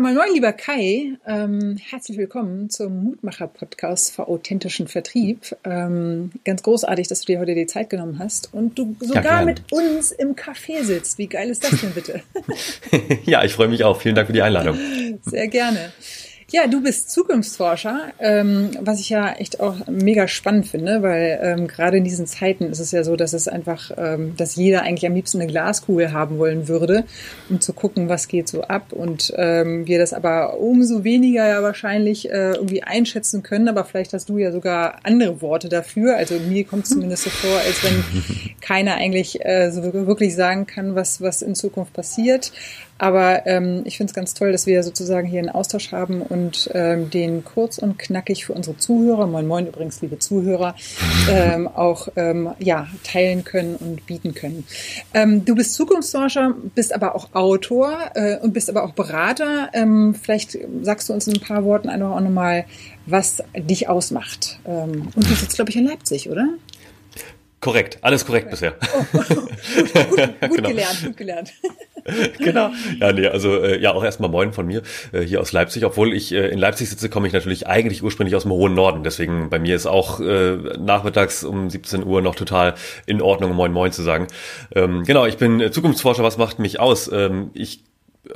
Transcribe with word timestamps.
Mein 0.00 0.14
moin, 0.14 0.32
lieber 0.32 0.54
Kai. 0.54 1.18
Ähm, 1.26 1.76
herzlich 1.76 2.16
willkommen 2.16 2.70
zum 2.70 3.04
Mutmacher-Podcast 3.04 4.14
für 4.14 4.28
authentischen 4.28 4.88
Vertrieb. 4.88 5.54
Ähm, 5.62 6.30
ganz 6.46 6.62
großartig, 6.62 7.06
dass 7.08 7.20
du 7.20 7.26
dir 7.26 7.38
heute 7.38 7.54
die 7.54 7.66
Zeit 7.66 7.90
genommen 7.90 8.18
hast 8.18 8.54
und 8.54 8.78
du 8.78 8.96
sogar 9.00 9.40
ja, 9.40 9.44
mit 9.44 9.70
uns 9.70 10.10
im 10.10 10.36
Café 10.36 10.84
sitzt. 10.84 11.18
Wie 11.18 11.26
geil 11.26 11.50
ist 11.50 11.64
das 11.64 11.82
denn 11.82 11.92
bitte? 11.92 12.22
ja, 13.24 13.44
ich 13.44 13.52
freue 13.52 13.68
mich 13.68 13.84
auch. 13.84 14.00
Vielen 14.00 14.14
Dank 14.14 14.28
für 14.28 14.32
die 14.32 14.40
Einladung. 14.40 14.78
Sehr 15.22 15.48
gerne. 15.48 15.92
Ja, 16.52 16.66
du 16.66 16.82
bist 16.82 17.12
Zukunftsforscher, 17.12 18.08
ähm, 18.18 18.72
was 18.80 18.98
ich 18.98 19.08
ja 19.08 19.34
echt 19.34 19.60
auch 19.60 19.86
mega 19.86 20.26
spannend 20.26 20.66
finde, 20.66 21.00
weil 21.00 21.38
ähm, 21.40 21.68
gerade 21.68 21.98
in 21.98 22.02
diesen 22.02 22.26
Zeiten 22.26 22.64
ist 22.64 22.80
es 22.80 22.90
ja 22.90 23.04
so, 23.04 23.14
dass 23.14 23.34
es 23.34 23.46
einfach, 23.46 23.92
ähm, 23.96 24.34
dass 24.36 24.56
jeder 24.56 24.82
eigentlich 24.82 25.06
am 25.06 25.14
liebsten 25.14 25.40
eine 25.40 25.48
Glaskugel 25.48 26.12
haben 26.12 26.38
wollen 26.38 26.66
würde, 26.66 27.04
um 27.48 27.60
zu 27.60 27.72
gucken, 27.72 28.08
was 28.08 28.26
geht 28.26 28.48
so 28.48 28.62
ab 28.62 28.92
und 28.92 29.32
ähm, 29.36 29.86
wir 29.86 30.00
das 30.00 30.12
aber 30.12 30.58
umso 30.58 31.04
weniger 31.04 31.46
ja 31.46 31.62
wahrscheinlich 31.62 32.28
äh, 32.28 32.54
irgendwie 32.54 32.82
einschätzen 32.82 33.44
können, 33.44 33.68
aber 33.68 33.84
vielleicht 33.84 34.12
hast 34.12 34.28
du 34.28 34.38
ja 34.38 34.50
sogar 34.50 34.98
andere 35.04 35.40
Worte 35.42 35.68
dafür. 35.68 36.16
Also 36.16 36.34
mir 36.40 36.64
kommt 36.64 36.82
es 36.82 36.90
zumindest 36.90 37.22
so 37.22 37.30
vor, 37.30 37.58
als 37.60 37.84
wenn 37.84 38.02
keiner 38.60 38.94
eigentlich 38.96 39.44
äh, 39.44 39.70
so 39.70 39.84
wirklich 39.84 40.34
sagen 40.34 40.66
kann, 40.66 40.96
was, 40.96 41.20
was 41.20 41.42
in 41.42 41.54
Zukunft 41.54 41.92
passiert. 41.92 42.50
Aber 43.00 43.46
ähm, 43.46 43.80
ich 43.86 43.96
finde 43.96 44.10
es 44.10 44.14
ganz 44.14 44.34
toll, 44.34 44.52
dass 44.52 44.66
wir 44.66 44.82
sozusagen 44.82 45.26
hier 45.26 45.38
einen 45.38 45.48
Austausch 45.48 45.90
haben 45.90 46.20
und 46.20 46.70
ähm, 46.74 47.08
den 47.08 47.42
kurz 47.44 47.78
und 47.78 47.98
knackig 47.98 48.44
für 48.44 48.52
unsere 48.52 48.76
Zuhörer, 48.76 49.26
moin 49.26 49.46
moin 49.46 49.66
übrigens, 49.66 50.02
liebe 50.02 50.18
Zuhörer, 50.18 50.74
ähm, 51.30 51.66
auch 51.66 52.08
ähm, 52.16 52.50
ja, 52.58 52.88
teilen 53.02 53.42
können 53.42 53.76
und 53.76 54.04
bieten 54.04 54.34
können. 54.34 54.66
Ähm, 55.14 55.46
du 55.46 55.54
bist 55.54 55.72
Zukunftsforscher, 55.74 56.54
bist 56.74 56.94
aber 56.94 57.14
auch 57.14 57.32
Autor 57.32 57.96
äh, 58.14 58.36
und 58.36 58.52
bist 58.52 58.68
aber 58.68 58.84
auch 58.84 58.92
Berater. 58.92 59.70
Ähm, 59.72 60.14
vielleicht 60.14 60.58
sagst 60.82 61.08
du 61.08 61.14
uns 61.14 61.26
in 61.26 61.36
ein 61.36 61.40
paar 61.40 61.64
Worten 61.64 61.88
einfach 61.88 62.10
auch 62.10 62.20
nochmal, 62.20 62.66
was 63.06 63.42
dich 63.56 63.88
ausmacht. 63.88 64.60
Ähm, 64.66 65.08
und 65.16 65.26
du 65.26 65.34
sitzt, 65.34 65.54
glaube 65.54 65.70
ich, 65.70 65.76
in 65.76 65.86
Leipzig, 65.86 66.28
oder? 66.28 66.48
Korrekt, 67.60 67.98
alles 68.00 68.24
korrekt 68.24 68.50
bisher. 68.50 68.74
Oh, 68.80 69.04
gut, 69.18 69.28
gut, 69.28 69.38
gut 70.40 70.56
genau. 70.56 70.68
gelernt, 70.68 71.02
gut 71.04 71.16
gelernt. 71.16 71.52
genau. 72.38 72.70
Ja, 72.98 73.12
nee, 73.12 73.26
also 73.26 73.62
äh, 73.62 73.78
ja, 73.80 73.92
auch 73.92 74.02
erstmal 74.02 74.30
moin 74.30 74.54
von 74.54 74.66
mir 74.66 74.82
äh, 75.12 75.20
hier 75.20 75.42
aus 75.42 75.52
Leipzig. 75.52 75.84
Obwohl 75.84 76.14
ich 76.14 76.32
äh, 76.32 76.48
in 76.48 76.58
Leipzig 76.58 76.88
sitze, 76.88 77.10
komme 77.10 77.26
ich 77.26 77.34
natürlich 77.34 77.66
eigentlich 77.66 78.02
ursprünglich 78.02 78.34
aus 78.34 78.42
dem 78.42 78.52
hohen 78.52 78.74
Norden. 78.74 79.04
Deswegen 79.04 79.50
bei 79.50 79.58
mir 79.58 79.76
ist 79.76 79.86
auch 79.86 80.20
äh, 80.20 80.56
nachmittags 80.78 81.44
um 81.44 81.68
17 81.68 82.04
Uhr 82.04 82.22
noch 82.22 82.34
total 82.34 82.74
in 83.04 83.20
Ordnung, 83.20 83.54
moin 83.54 83.72
moin 83.72 83.92
zu 83.92 84.02
sagen. 84.02 84.26
Ähm, 84.74 85.04
genau, 85.04 85.26
ich 85.26 85.36
bin 85.36 85.70
Zukunftsforscher. 85.70 86.22
Was 86.22 86.38
macht 86.38 86.58
mich 86.58 86.80
aus? 86.80 87.10
Ähm, 87.12 87.50
ich 87.52 87.84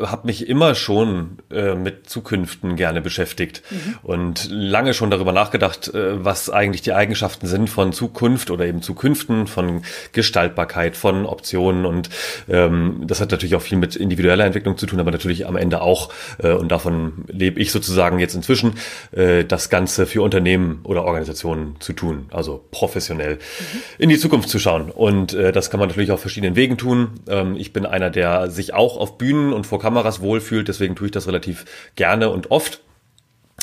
habe 0.01 0.27
mich 0.27 0.49
immer 0.49 0.75
schon 0.75 1.39
äh, 1.51 1.75
mit 1.75 2.09
Zukünften 2.09 2.77
gerne 2.77 3.01
beschäftigt 3.01 3.63
mhm. 3.71 3.99
und 4.03 4.49
lange 4.51 4.95
schon 4.95 5.11
darüber 5.11 5.33
nachgedacht, 5.33 5.93
äh, 5.95 6.25
was 6.25 6.51
eigentlich 6.51 6.83
die 6.83 6.93
Eigenschaften 6.93 7.47
sind 7.47 7.71
von 7.71 7.93
Zukunft 7.93 8.51
oder 8.51 8.67
eben 8.67 8.83
Zukünften, 8.83 9.47
von 9.47 9.83
Gestaltbarkeit, 10.13 10.97
von 10.97 11.27
Optionen 11.27 11.87
und 11.87 12.11
ähm, 12.49 13.03
das 13.07 13.21
hat 13.21 13.31
natürlich 13.31 13.55
auch 13.57 13.63
viel 13.63 13.79
mit 13.79 13.97
individueller 13.97 14.45
Entwicklung 14.45 14.77
zu 14.77 14.87
tun, 14.87 15.01
aber 15.01 15.11
natürlich 15.11 15.47
am 15.47 15.57
Ende 15.57 15.81
auch 15.81 16.13
äh, 16.39 16.53
und 16.53 16.69
davon 16.69 17.25
lebe 17.29 17.61
ich 17.61 17.73
sozusagen 17.73 18.19
jetzt 18.19 18.35
inzwischen, 18.35 18.75
äh, 19.13 19.45
das 19.45 19.71
Ganze 19.71 20.07
für 20.07 20.23
Unternehmen 20.23 20.81
oder 20.85 21.05
Organisationen 21.05 21.77
zu 21.81 21.93
tun, 21.93 22.27
also 22.31 22.65
professionell 22.71 23.35
mhm. 23.35 23.79
in 23.99 24.09
die 24.09 24.19
Zukunft 24.19 24.49
zu 24.49 24.59
schauen 24.59 24.91
und 24.91 25.35
äh, 25.35 25.53
das 25.53 25.71
kann 25.71 25.81
man 25.81 25.89
natürlich 25.89 26.11
auf 26.11 26.21
verschiedenen 26.21 26.57
Wegen 26.57 26.77
tun. 26.77 27.21
Ähm, 27.29 27.57
ich 27.57 27.73
bin 27.73 27.87
einer, 27.87 28.11
der 28.11 28.51
sich 28.51 28.75
auch 28.75 28.97
auf 28.97 29.19
Bühnen 29.19 29.53
und 29.53 29.67
vor 29.67 29.79
Kameras 29.85 30.23
wohlfühlt, 30.23 30.69
deswegen 30.69 30.97
tue 30.97 31.09
ich 31.09 31.13
das 31.13 31.27
relativ 31.27 31.67
gerne 31.95 32.31
und 32.31 32.51
oft 32.51 32.81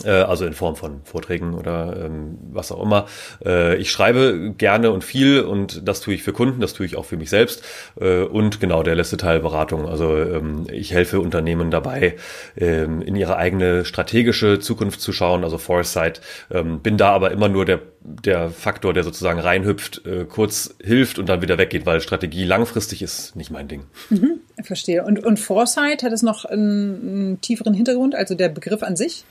also 0.10 0.46
in 0.46 0.54
Form 0.54 0.76
von 0.76 1.02
Vorträgen 1.04 1.54
oder 1.54 2.06
ähm, 2.06 2.38
was 2.52 2.72
auch 2.72 2.82
immer. 2.82 3.06
Äh, 3.46 3.78
ich 3.78 3.92
schreibe 3.92 4.54
gerne 4.58 4.92
und 4.92 5.04
viel 5.04 5.42
und 5.42 5.88
das 5.88 6.02
tue 6.02 6.14
ich 6.14 6.24
für 6.24 6.34
Kunden, 6.34 6.62
das 6.62 6.74
tue 6.74 6.86
ich 6.86 6.96
auch 6.96 7.06
für 7.06 7.18
mich 7.18 7.30
selbst. 7.30 7.64
Äh, 8.00 8.24
und 8.24 8.60
genau 8.60 8.84
der 8.84 8.96
letzte 8.96 9.18
Teil 9.18 9.40
Beratung. 9.40 9.88
Also 9.88 10.18
ähm, 10.18 10.68
ich 10.72 10.94
helfe 10.94 11.20
Unternehmen 11.20 11.72
dabei, 11.72 12.16
ähm, 12.58 13.02
in 13.02 13.16
ihre 13.16 13.38
eigene 13.38 13.86
strategische 13.86 14.60
Zukunft 14.60 15.02
zu 15.02 15.14
schauen, 15.14 15.44
also 15.44 15.58
Foresight. 15.58 16.22
Ähm, 16.52 16.80
bin 16.80 16.98
da 16.98 17.12
aber 17.12 17.32
immer 17.32 17.50
nur 17.50 17.66
der, 17.66 17.80
der 18.02 18.50
Faktor, 18.50 18.94
der 18.94 19.04
sozusagen 19.04 19.40
reinhüpft, 19.40 20.06
äh, 20.06 20.26
kurz 20.26 20.76
hilft 20.82 21.20
und 21.20 21.30
dann 21.30 21.42
wieder 21.42 21.58
weggeht, 21.58 21.86
weil 21.86 22.02
Strategie 22.02 22.46
langfristig 22.46 23.02
ist 23.02 23.36
nicht 23.36 23.52
mein 23.52 23.68
Ding. 23.68 23.84
Mhm, 24.10 24.40
verstehe. 24.64 25.04
Und, 25.04 25.24
und 25.24 25.40
Foresight 25.40 26.04
hat 26.04 26.14
es 26.14 26.22
noch 26.22 26.46
einen, 26.46 27.02
einen 27.02 27.42
tieferen 27.42 27.74
Hintergrund, 27.74 28.16
also 28.16 28.36
der 28.36 28.50
Begriff 28.50 28.84
an 28.84 28.96
sich? 28.96 29.24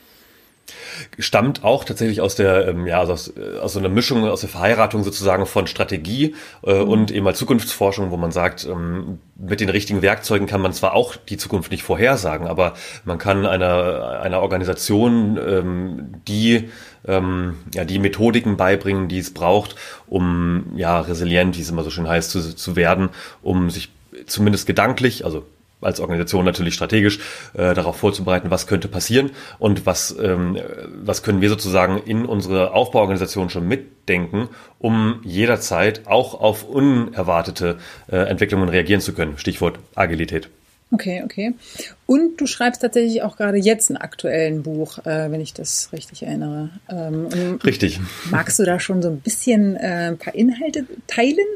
Stammt 1.19 1.63
auch 1.63 1.83
tatsächlich 1.83 2.21
aus 2.21 2.35
der, 2.35 2.67
ähm, 2.67 2.87
ja, 2.87 2.99
also 2.99 3.13
aus, 3.13 3.33
äh, 3.35 3.59
aus 3.59 3.73
so 3.73 3.79
einer 3.79 3.89
Mischung, 3.89 4.25
aus 4.25 4.41
der 4.41 4.49
Verheiratung 4.49 5.03
sozusagen 5.03 5.45
von 5.45 5.67
Strategie 5.67 6.35
äh, 6.63 6.83
mhm. 6.83 6.89
und 6.89 7.11
eben 7.11 7.23
mal 7.23 7.35
Zukunftsforschung, 7.35 8.11
wo 8.11 8.17
man 8.17 8.31
sagt, 8.31 8.65
ähm, 8.65 9.19
mit 9.35 9.59
den 9.59 9.69
richtigen 9.69 10.01
Werkzeugen 10.01 10.47
kann 10.47 10.61
man 10.61 10.73
zwar 10.73 10.93
auch 10.93 11.15
die 11.15 11.37
Zukunft 11.37 11.71
nicht 11.71 11.83
vorhersagen, 11.83 12.47
aber 12.47 12.73
man 13.05 13.17
kann 13.17 13.45
einer, 13.45 14.19
einer 14.21 14.41
Organisation 14.41 15.37
ähm, 15.37 16.13
die 16.27 16.69
ähm, 17.07 17.55
ja, 17.73 17.83
die 17.83 17.99
Methodiken 17.99 18.57
beibringen, 18.57 19.07
die 19.07 19.17
es 19.17 19.33
braucht, 19.33 19.75
um 20.07 20.73
ja 20.75 20.99
resilient, 20.99 21.57
wie 21.57 21.61
es 21.61 21.69
immer 21.69 21.83
so 21.83 21.89
schön 21.89 22.07
heißt, 22.07 22.29
zu, 22.29 22.55
zu 22.55 22.75
werden, 22.75 23.09
um 23.41 23.69
sich 23.69 23.89
zumindest 24.27 24.67
gedanklich, 24.67 25.25
also 25.25 25.45
als 25.81 25.99
Organisation 25.99 26.45
natürlich 26.45 26.73
strategisch 26.73 27.19
äh, 27.53 27.73
darauf 27.73 27.97
vorzubereiten, 27.97 28.51
was 28.51 28.67
könnte 28.67 28.87
passieren 28.87 29.31
und 29.59 29.85
was, 29.85 30.15
ähm, 30.21 30.57
was 31.03 31.23
können 31.23 31.41
wir 31.41 31.49
sozusagen 31.49 31.97
in 31.97 32.25
unsere 32.25 32.73
Aufbauorganisation 32.73 33.49
schon 33.49 33.67
mitdenken, 33.67 34.49
um 34.79 35.21
jederzeit 35.23 36.07
auch 36.07 36.39
auf 36.39 36.63
unerwartete 36.63 37.77
äh, 38.11 38.17
Entwicklungen 38.17 38.69
reagieren 38.69 39.01
zu 39.01 39.13
können. 39.13 39.37
Stichwort 39.37 39.79
Agilität. 39.95 40.49
Okay, 40.93 41.21
okay. 41.23 41.53
Und 42.05 42.41
du 42.41 42.45
schreibst 42.45 42.81
tatsächlich 42.81 43.21
auch 43.21 43.37
gerade 43.37 43.57
jetzt 43.57 43.89
ein 43.89 43.97
aktuellen 43.97 44.61
Buch, 44.61 44.97
äh, 44.99 45.31
wenn 45.31 45.39
ich 45.39 45.53
das 45.53 45.89
richtig 45.93 46.23
erinnere. 46.23 46.69
Ähm, 46.89 47.59
richtig. 47.63 48.01
Magst 48.29 48.59
du 48.59 48.65
da 48.65 48.79
schon 48.79 49.01
so 49.01 49.09
ein 49.09 49.21
bisschen 49.21 49.77
äh, 49.77 50.09
ein 50.09 50.17
paar 50.17 50.35
Inhalte 50.35 50.85
teilen? 51.07 51.47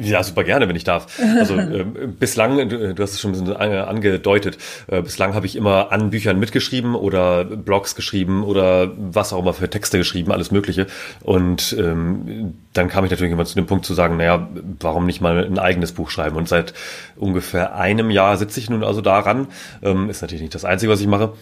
Ja, 0.00 0.22
super 0.22 0.44
gerne, 0.44 0.68
wenn 0.68 0.76
ich 0.76 0.84
darf. 0.84 1.20
Also 1.38 1.56
äh, 1.58 1.84
bislang, 2.18 2.68
du, 2.68 2.94
du, 2.94 3.02
hast 3.02 3.12
es 3.12 3.20
schon 3.20 3.34
ein 3.34 3.44
bisschen 3.44 3.56
angedeutet, 3.56 4.58
äh, 4.88 5.02
bislang 5.02 5.34
habe 5.34 5.46
ich 5.46 5.56
immer 5.56 5.92
an 5.92 6.10
Büchern 6.10 6.38
mitgeschrieben 6.38 6.94
oder 6.94 7.44
Blogs 7.44 7.94
geschrieben 7.94 8.42
oder 8.44 8.90
was 8.96 9.32
auch 9.32 9.40
immer 9.40 9.52
für 9.52 9.68
Texte 9.68 9.98
geschrieben, 9.98 10.32
alles 10.32 10.50
Mögliche. 10.50 10.86
Und 11.22 11.76
ähm, 11.78 12.54
dann 12.72 12.88
kam 12.88 13.04
ich 13.04 13.10
natürlich 13.10 13.32
immer 13.32 13.44
zu 13.44 13.54
dem 13.54 13.66
Punkt 13.66 13.84
zu 13.84 13.94
sagen, 13.94 14.16
naja, 14.16 14.48
warum 14.80 15.06
nicht 15.06 15.20
mal 15.20 15.44
ein 15.44 15.58
eigenes 15.58 15.92
Buch 15.92 16.10
schreiben? 16.10 16.36
Und 16.36 16.48
seit 16.48 16.72
ungefähr 17.16 17.74
einem 17.74 18.10
Jahr 18.10 18.36
sitze 18.36 18.60
ich 18.60 18.70
nun 18.70 18.84
also 18.84 19.00
daran. 19.00 19.48
Ähm, 19.82 20.08
ist 20.08 20.22
natürlich 20.22 20.42
nicht 20.42 20.54
das 20.54 20.64
Einzige, 20.64 20.92
was 20.92 21.00
ich 21.00 21.06
mache. 21.06 21.32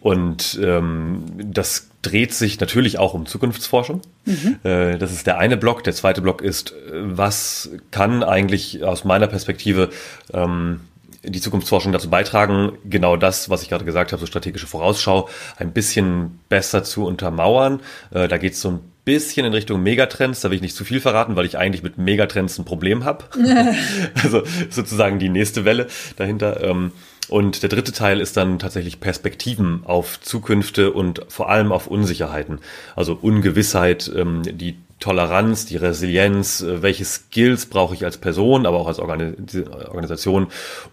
Und 0.00 0.58
ähm, 0.62 1.24
das 1.36 1.88
dreht 2.02 2.32
sich 2.34 2.60
natürlich 2.60 2.98
auch 2.98 3.14
um 3.14 3.26
Zukunftsforschung. 3.26 4.02
Mhm. 4.24 4.58
Äh, 4.62 4.98
das 4.98 5.12
ist 5.12 5.26
der 5.26 5.38
eine 5.38 5.56
Block. 5.56 5.84
Der 5.84 5.94
zweite 5.94 6.20
Block 6.20 6.42
ist, 6.42 6.74
was 6.92 7.70
kann 7.90 8.22
eigentlich 8.22 8.84
aus 8.84 9.04
meiner 9.04 9.26
Perspektive 9.26 9.90
ähm, 10.32 10.80
die 11.24 11.40
Zukunftsforschung 11.40 11.92
dazu 11.92 12.08
beitragen, 12.08 12.72
genau 12.84 13.16
das, 13.16 13.50
was 13.50 13.62
ich 13.62 13.68
gerade 13.68 13.84
gesagt 13.84 14.12
habe, 14.12 14.20
so 14.20 14.26
strategische 14.26 14.66
Vorausschau, 14.66 15.28
ein 15.56 15.72
bisschen 15.72 16.38
besser 16.48 16.84
zu 16.84 17.04
untermauern. 17.04 17.80
Äh, 18.12 18.28
da 18.28 18.38
geht 18.38 18.52
es 18.52 18.60
so 18.60 18.70
ein 18.70 18.80
bisschen 19.04 19.46
in 19.46 19.52
Richtung 19.52 19.82
Megatrends, 19.82 20.40
da 20.40 20.50
will 20.50 20.56
ich 20.56 20.62
nicht 20.62 20.76
zu 20.76 20.84
viel 20.84 21.00
verraten, 21.00 21.36
weil 21.36 21.46
ich 21.46 21.58
eigentlich 21.58 21.82
mit 21.82 21.98
Megatrends 21.98 22.58
ein 22.58 22.64
Problem 22.64 23.04
habe. 23.04 23.24
also 24.22 24.42
sozusagen 24.70 25.18
die 25.18 25.28
nächste 25.28 25.64
Welle 25.64 25.86
dahinter. 26.16 26.62
Ähm, 26.62 26.92
und 27.28 27.62
der 27.62 27.68
dritte 27.68 27.92
Teil 27.92 28.20
ist 28.20 28.36
dann 28.36 28.58
tatsächlich 28.58 29.00
Perspektiven 29.00 29.82
auf 29.84 30.20
Zukünfte 30.20 30.92
und 30.92 31.22
vor 31.28 31.50
allem 31.50 31.72
auf 31.72 31.86
Unsicherheiten. 31.86 32.60
Also 32.94 33.18
Ungewissheit, 33.20 34.10
ähm, 34.14 34.42
die 34.44 34.76
Toleranz, 34.98 35.66
die 35.66 35.76
Resilienz, 35.76 36.62
äh, 36.62 36.82
welche 36.82 37.04
Skills 37.04 37.66
brauche 37.66 37.94
ich 37.94 38.04
als 38.04 38.16
Person, 38.16 38.64
aber 38.64 38.78
auch 38.78 38.86
als 38.86 38.98
Organisation, 38.98 40.46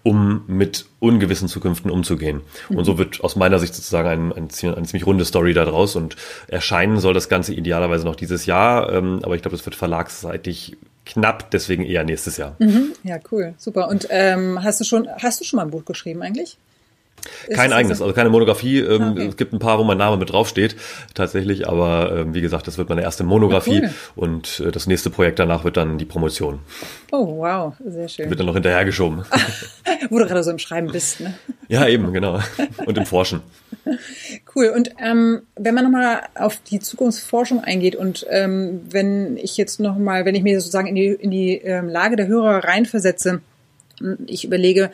um 0.03 0.43
mit 0.47 0.85
ungewissen 0.99 1.47
Zukünften 1.47 1.89
umzugehen. 1.89 2.41
Mhm. 2.69 2.77
Und 2.77 2.85
so 2.85 2.97
wird 2.97 3.23
aus 3.23 3.35
meiner 3.35 3.59
Sicht 3.59 3.73
sozusagen 3.73 4.09
ein, 4.09 4.31
ein, 4.33 4.49
eine 4.61 4.85
ziemlich 4.85 5.05
runde 5.05 5.23
Story 5.23 5.53
daraus 5.53 5.95
und 5.95 6.17
erscheinen 6.47 6.99
soll 6.99 7.13
das 7.13 7.29
Ganze 7.29 7.53
idealerweise 7.53 8.05
noch 8.05 8.15
dieses 8.15 8.45
Jahr, 8.45 8.91
ähm, 8.91 9.19
aber 9.23 9.35
ich 9.35 9.41
glaube, 9.41 9.55
es 9.55 9.65
wird 9.65 9.75
verlagsseitig 9.75 10.75
knapp, 11.05 11.51
deswegen 11.51 11.83
eher 11.83 12.03
nächstes 12.03 12.37
Jahr. 12.37 12.55
Mhm. 12.59 12.93
Ja, 13.03 13.17
cool, 13.31 13.53
super. 13.57 13.87
Und 13.89 14.07
ähm, 14.09 14.63
hast 14.63 14.79
du 14.79 14.83
schon, 14.83 15.07
hast 15.21 15.39
du 15.39 15.45
schon 15.45 15.57
mal 15.57 15.63
ein 15.63 15.71
Buch 15.71 15.85
geschrieben 15.85 16.21
eigentlich? 16.21 16.57
Kein 17.53 17.73
eigenes, 17.73 18.01
also 18.01 18.13
keine 18.13 18.29
Monografie. 18.29 18.79
Ähm, 18.79 19.11
okay. 19.11 19.27
Es 19.27 19.37
gibt 19.37 19.53
ein 19.53 19.59
paar, 19.59 19.79
wo 19.79 19.83
mein 19.83 19.97
Name 19.97 20.17
mit 20.17 20.31
draufsteht, 20.31 20.75
tatsächlich. 21.13 21.67
Aber 21.67 22.15
ähm, 22.15 22.33
wie 22.33 22.41
gesagt, 22.41 22.67
das 22.67 22.77
wird 22.77 22.89
meine 22.89 23.01
erste 23.01 23.23
Monografie. 23.23 23.81
Ja, 23.81 23.81
cool. 23.81 23.91
Und 24.15 24.59
äh, 24.59 24.71
das 24.71 24.87
nächste 24.87 25.09
Projekt 25.09 25.39
danach 25.39 25.63
wird 25.63 25.77
dann 25.77 25.97
die 25.97 26.05
Promotion. 26.05 26.59
Oh, 27.11 27.37
wow, 27.37 27.73
sehr 27.85 28.07
schön. 28.07 28.29
Wird 28.29 28.39
dann 28.39 28.47
noch 28.47 28.53
hinterhergeschoben. 28.53 29.23
wo 30.09 30.19
du 30.19 30.25
gerade 30.25 30.43
so 30.43 30.51
im 30.51 30.59
Schreiben 30.59 30.91
bist, 30.91 31.19
ne? 31.21 31.33
Ja, 31.67 31.87
eben, 31.87 32.11
genau. 32.13 32.39
Und 32.85 32.97
im 32.97 33.05
Forschen. 33.05 33.41
Cool. 34.55 34.67
Und 34.67 34.91
ähm, 35.03 35.41
wenn 35.55 35.73
man 35.73 35.83
nochmal 35.83 36.21
auf 36.35 36.57
die 36.57 36.79
Zukunftsforschung 36.79 37.63
eingeht 37.63 37.95
und 37.95 38.25
ähm, 38.29 38.81
wenn 38.89 39.35
ich 39.35 39.57
jetzt 39.57 39.79
nochmal, 39.79 40.25
wenn 40.25 40.35
ich 40.35 40.43
mir 40.43 40.59
sozusagen 40.59 40.87
in 40.87 40.95
die, 40.95 41.07
in 41.07 41.31
die 41.31 41.57
ähm, 41.57 41.89
Lage 41.89 42.15
der 42.15 42.27
Hörer 42.27 42.63
reinversetze, 42.63 43.41
ich 44.27 44.45
überlege, 44.45 44.91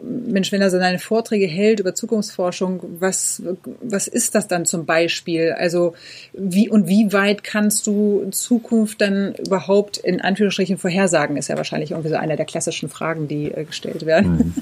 Mensch, 0.00 0.52
wenn 0.52 0.62
er 0.62 0.70
so 0.70 0.78
seine 0.78 0.98
Vorträge 0.98 1.46
hält 1.46 1.80
über 1.80 1.94
Zukunftsforschung, 1.94 2.82
was, 2.98 3.42
was 3.82 4.08
ist 4.08 4.34
das 4.34 4.48
dann 4.48 4.64
zum 4.64 4.86
Beispiel? 4.86 5.52
Also 5.52 5.94
wie 6.32 6.70
und 6.70 6.88
wie 6.88 7.12
weit 7.12 7.44
kannst 7.44 7.86
du 7.86 8.28
Zukunft 8.30 9.02
dann 9.02 9.34
überhaupt 9.34 9.98
in 9.98 10.22
Anführungsstrichen 10.22 10.78
vorhersagen? 10.78 11.36
Ist 11.36 11.48
ja 11.48 11.56
wahrscheinlich 11.56 11.90
irgendwie 11.90 12.08
so 12.08 12.16
einer 12.16 12.36
der 12.36 12.46
klassischen 12.46 12.88
Fragen, 12.88 13.28
die 13.28 13.50
äh, 13.50 13.64
gestellt 13.64 14.06
werden. 14.06 14.32
Mhm. 14.32 14.54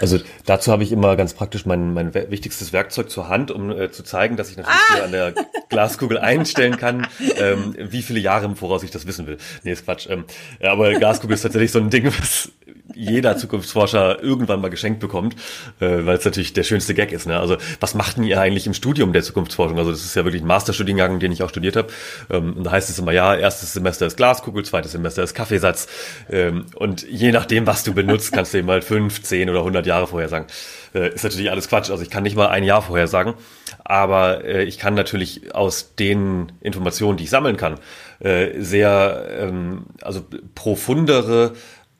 Also 0.00 0.18
dazu 0.44 0.70
habe 0.70 0.82
ich 0.82 0.92
immer 0.92 1.16
ganz 1.16 1.34
praktisch 1.34 1.64
mein, 1.66 1.94
mein 1.94 2.12
wichtigstes 2.12 2.72
Werkzeug 2.72 3.10
zur 3.10 3.28
Hand, 3.28 3.50
um 3.50 3.70
äh, 3.70 3.90
zu 3.90 4.02
zeigen, 4.02 4.36
dass 4.36 4.50
ich 4.50 4.56
natürlich 4.56 4.80
ah! 4.90 4.94
hier 4.94 5.04
an 5.04 5.12
der 5.12 5.34
Glaskugel 5.70 6.18
einstellen 6.18 6.76
kann, 6.76 7.06
ähm, 7.38 7.74
wie 7.78 8.02
viele 8.02 8.20
Jahre 8.20 8.44
im 8.44 8.56
Voraus 8.56 8.82
ich 8.82 8.90
das 8.90 9.06
wissen 9.06 9.26
will. 9.26 9.38
Nee, 9.62 9.72
ist 9.72 9.84
Quatsch. 9.84 10.08
Ähm, 10.10 10.24
aber 10.60 10.92
Glaskugel 10.94 11.34
ist 11.34 11.42
tatsächlich 11.42 11.72
so 11.72 11.78
ein 11.78 11.90
Ding, 11.90 12.06
was 12.06 12.50
jeder 12.94 13.36
Zukunftsforscher 13.36 14.22
irgendwann 14.22 14.60
mal 14.60 14.70
geschenkt 14.70 15.00
bekommt, 15.00 15.34
äh, 15.80 16.04
weil 16.04 16.16
es 16.16 16.24
natürlich 16.24 16.52
der 16.52 16.62
schönste 16.62 16.94
Gag 16.94 17.12
ist. 17.12 17.26
Ne? 17.26 17.38
Also 17.38 17.56
was 17.80 17.94
macht 17.94 18.16
denn 18.16 18.24
ihr 18.24 18.40
eigentlich 18.40 18.66
im 18.66 18.74
Studium 18.74 19.12
der 19.12 19.22
Zukunftsforschung? 19.22 19.78
Also 19.78 19.90
das 19.90 20.04
ist 20.04 20.16
ja 20.16 20.24
wirklich 20.24 20.42
ein 20.42 20.46
Masterstudiengang, 20.46 21.18
den 21.18 21.32
ich 21.32 21.42
auch 21.42 21.50
studiert 21.50 21.76
habe. 21.76 21.88
Ähm, 22.30 22.54
und 22.54 22.64
da 22.64 22.72
heißt 22.72 22.90
es 22.90 22.98
immer, 22.98 23.12
ja, 23.12 23.34
erstes 23.34 23.72
Semester 23.72 24.06
ist 24.06 24.16
Glaskugel, 24.16 24.64
zweites 24.64 24.92
Semester 24.92 25.22
ist 25.22 25.34
Kaffeesatz. 25.34 25.88
Ähm, 26.30 26.66
und 26.76 27.06
je 27.08 27.32
nachdem, 27.32 27.66
was 27.66 27.84
du 27.84 27.94
benutzt, 27.94 28.32
kannst 28.32 28.54
du 28.54 28.58
eben 28.58 28.70
halt 28.70 28.84
fünf, 28.84 29.22
zehn 29.22 29.50
oder 29.50 29.64
hundert 29.64 29.86
Jahre 29.86 30.06
vorher 30.06 30.28
sagen. 30.28 30.46
Äh, 30.94 31.14
ist 31.14 31.24
natürlich 31.24 31.50
alles 31.50 31.68
Quatsch. 31.68 31.90
Also 31.90 32.02
ich 32.02 32.10
kann 32.10 32.22
nicht 32.22 32.36
mal 32.36 32.48
ein 32.48 32.64
Jahr 32.64 32.82
vorher 32.82 33.08
sagen. 33.08 33.34
Aber 33.82 34.44
äh, 34.44 34.64
ich 34.64 34.78
kann 34.78 34.94
natürlich 34.94 35.54
aus 35.54 35.94
den 35.96 36.52
Informationen, 36.60 37.18
die 37.18 37.24
ich 37.24 37.30
sammeln 37.30 37.56
kann, 37.56 37.78
äh, 38.20 38.60
sehr, 38.60 39.26
ähm, 39.38 39.86
also 40.00 40.22
profundere 40.54 41.52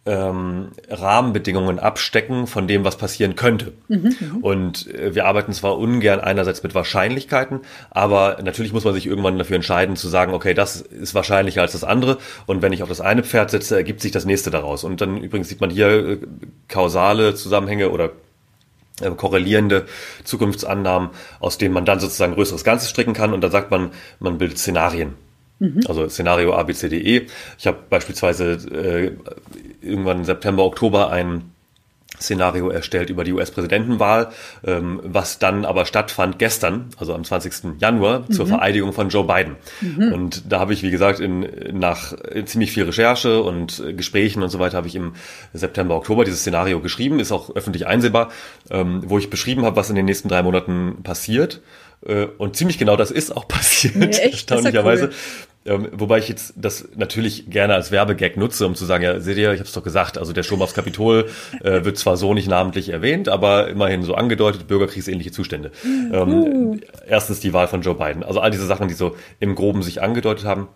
ähm, 0.07 0.69
Rahmenbedingungen 0.91 1.79
abstecken 1.79 2.47
von 2.47 2.69
dem, 2.69 2.85
was 2.85 2.97
passieren 2.97 3.37
könnte. 3.37 3.73
Mhm, 3.89 4.15
mhm, 4.21 4.37
und 4.43 4.95
äh, 4.95 5.15
wir 5.15 5.25
arbeiten 5.27 5.53
zwar 5.53 5.79
ungern 5.79 6.21
einerseits 6.21 6.63
mit 6.63 6.75
Wahrscheinlichkeiten, 6.75 7.61
aber 7.91 8.39
natürlich 8.43 8.73
muss 8.73 8.85
man 8.85 8.93
sich 8.93 9.07
irgendwann 9.07 9.39
dafür 9.39 9.57
entscheiden 9.57 9.97
zu 9.97 10.09
sagen, 10.09 10.35
okay, 10.35 10.53
das 10.53 10.83
ist 10.83 11.15
wahrscheinlicher 11.15 11.63
als 11.63 11.73
das 11.73 11.85
andere 11.85 12.19
und 12.47 12.61
wenn 12.61 12.73
ich 12.73 12.83
auf 12.83 12.89
das 12.89 13.01
eine 13.01 13.23
Pferd 13.23 13.51
setze, 13.51 13.77
ergibt 13.77 14.03
sich 14.03 14.13
das 14.13 14.27
nächste 14.27 14.51
daraus. 14.51 14.85
Und 14.85 15.01
dann 15.01 15.17
übrigens 15.17 15.49
sieht 15.49 15.61
man 15.61 15.71
hier 15.71 15.89
äh, 15.89 16.19
kausale 16.69 17.35
Zusammenhänge 17.35 17.91
oder 17.91 18.11
äh, 19.01 19.11
korrelierende 19.11 19.87
Zukunftsannahmen, 20.25 21.11
aus 21.41 21.57
denen 21.57 21.73
man 21.73 21.87
dann 21.87 21.99
sozusagen 21.99 22.35
größeres 22.35 22.63
Ganzes 22.63 22.91
stricken 22.91 23.15
kann 23.15 23.33
und 23.33 23.41
dann 23.41 23.51
sagt 23.51 23.71
man, 23.71 23.91
man 24.21 24.37
bildet 24.37 24.59
Szenarien. 24.59 25.15
Mhm. 25.59 25.81
Also 25.89 26.09
Szenario 26.09 26.55
A, 26.55 26.63
B, 26.63 26.73
C, 26.73 26.89
D, 26.89 26.99
E. 26.99 27.27
Ich 27.59 27.67
habe 27.67 27.79
beispielsweise 27.89 28.53
äh, 28.53 29.13
irgendwann 29.81 30.19
im 30.19 30.25
September, 30.25 30.65
Oktober 30.65 31.11
ein 31.11 31.51
Szenario 32.21 32.69
erstellt 32.69 33.11
über 33.11 33.25
die 33.25 33.33
US-Präsidentenwahl, 33.33 34.29
ähm, 34.65 35.01
was 35.03 35.39
dann 35.39 35.65
aber 35.65 35.85
stattfand 35.85 36.39
gestern, 36.39 36.91
also 36.97 37.15
am 37.15 37.25
20. 37.25 37.81
Januar, 37.81 38.21
mhm. 38.21 38.31
zur 38.31 38.47
Vereidigung 38.47 38.93
von 38.93 39.09
Joe 39.09 39.25
Biden. 39.25 39.57
Mhm. 39.81 40.13
Und 40.13 40.53
da 40.53 40.61
habe 40.61 40.73
ich, 40.73 40.83
wie 40.83 40.91
gesagt, 40.91 41.21
in, 41.21 41.47
nach 41.73 42.15
ziemlich 42.45 42.71
viel 42.71 42.85
Recherche 42.85 43.43
und 43.43 43.83
Gesprächen 43.97 44.43
und 44.43 44.49
so 44.49 44.59
weiter, 44.59 44.77
habe 44.77 44.87
ich 44.87 44.95
im 44.95 45.15
September, 45.53 45.97
Oktober 45.97 46.25
dieses 46.25 46.41
Szenario 46.41 46.81
geschrieben, 46.81 47.19
ist 47.19 47.33
auch 47.33 47.55
öffentlich 47.55 47.87
einsehbar, 47.87 48.31
ähm, 48.71 49.03
wo 49.07 49.19
ich 49.19 49.31
beschrieben 49.31 49.65
habe, 49.65 49.77
was 49.77 49.91
in 49.91 49.97
den 49.97 50.05
nächsten 50.05 50.29
drei 50.29 50.43
Monaten 50.43 51.03
passiert. 51.03 51.63
Äh, 52.07 52.27
und 52.39 52.57
ziemlich 52.57 52.79
genau 52.79 52.97
das 52.97 53.11
ist 53.11 53.37
auch 53.37 53.49
passiert, 53.49 53.97
nee, 53.97 54.07
erstaunlicherweise. 54.07 55.07
Cool. 55.07 55.13
Ähm, 55.67 55.89
wobei 55.93 56.19
ich 56.19 56.29
jetzt 56.29 56.53
das 56.57 56.89
natürlich 56.95 57.49
gerne 57.49 57.75
als 57.75 57.91
Werbegag 57.91 58.37
nutze, 58.37 58.67
um 58.67 58.75
zu 58.75 58.85
sagen, 58.85 59.03
ja, 59.03 59.19
seht 59.21 59.39
ihr, 59.39 59.51
ich 59.53 59.61
habe 59.61 59.67
es 59.67 59.73
doch 59.73 59.83
gesagt, 59.83 60.19
also 60.19 60.35
der 60.35 60.43
Sturm 60.43 60.61
aufs 60.61 60.75
Kapitol 60.75 61.31
äh, 61.63 61.85
wird 61.85 61.97
zwar 61.97 62.19
so 62.19 62.35
nicht 62.35 62.49
namentlich 62.49 62.91
erwähnt, 62.91 63.31
aber 63.31 63.69
immerhin 63.69 64.03
so 64.03 64.15
angedeutet, 64.15 64.67
bürgerkriegsähnliche 64.67 65.33
Zustände. 65.33 65.73
Ähm, 65.85 66.81
erstens 67.07 67.41
die 67.41 67.55
Wahl 67.55 67.67
von 67.67 67.81
Joe 67.81 67.95
Biden. 67.95 68.23
Also 68.23 68.41
all 68.41 68.51
diese 68.51 68.67
Sachen, 68.67 68.89
die 68.89 68.95
so 68.95 69.17
im 69.41 69.55
Groben 69.55 69.83
sich 69.83 70.03
angedeutet 70.03 70.45
haben. 70.45 70.69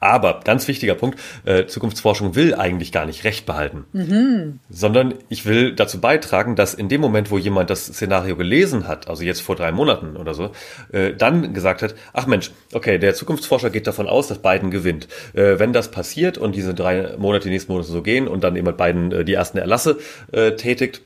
Aber 0.00 0.40
ganz 0.44 0.68
wichtiger 0.68 0.94
Punkt, 0.94 1.18
äh, 1.44 1.66
Zukunftsforschung 1.66 2.34
will 2.34 2.54
eigentlich 2.54 2.92
gar 2.92 3.06
nicht 3.06 3.24
Recht 3.24 3.46
behalten, 3.46 3.84
mhm. 3.92 4.60
sondern 4.68 5.14
ich 5.28 5.46
will 5.46 5.74
dazu 5.74 6.00
beitragen, 6.00 6.56
dass 6.56 6.74
in 6.74 6.88
dem 6.88 7.00
Moment, 7.00 7.30
wo 7.30 7.38
jemand 7.38 7.70
das 7.70 7.86
Szenario 7.86 8.36
gelesen 8.36 8.86
hat, 8.86 9.08
also 9.08 9.22
jetzt 9.22 9.42
vor 9.42 9.56
drei 9.56 9.72
Monaten 9.72 10.16
oder 10.16 10.34
so, 10.34 10.50
äh, 10.92 11.12
dann 11.14 11.54
gesagt 11.54 11.82
hat, 11.82 11.94
ach 12.12 12.26
Mensch, 12.26 12.50
okay, 12.72 12.98
der 12.98 13.14
Zukunftsforscher 13.14 13.70
geht 13.70 13.86
davon 13.86 14.08
aus, 14.08 14.28
dass 14.28 14.38
Biden 14.38 14.70
gewinnt. 14.70 15.08
Äh, 15.34 15.58
wenn 15.58 15.72
das 15.72 15.90
passiert 15.90 16.38
und 16.38 16.54
diese 16.54 16.74
drei 16.74 17.16
Monate, 17.16 17.44
die 17.44 17.50
nächsten 17.50 17.72
Monate 17.72 17.90
so 17.90 18.02
gehen 18.02 18.28
und 18.28 18.44
dann 18.44 18.56
eben 18.56 18.76
Biden 18.76 19.12
äh, 19.12 19.24
die 19.24 19.34
ersten 19.34 19.58
Erlasse 19.58 19.98
äh, 20.32 20.52
tätigt, 20.52 21.02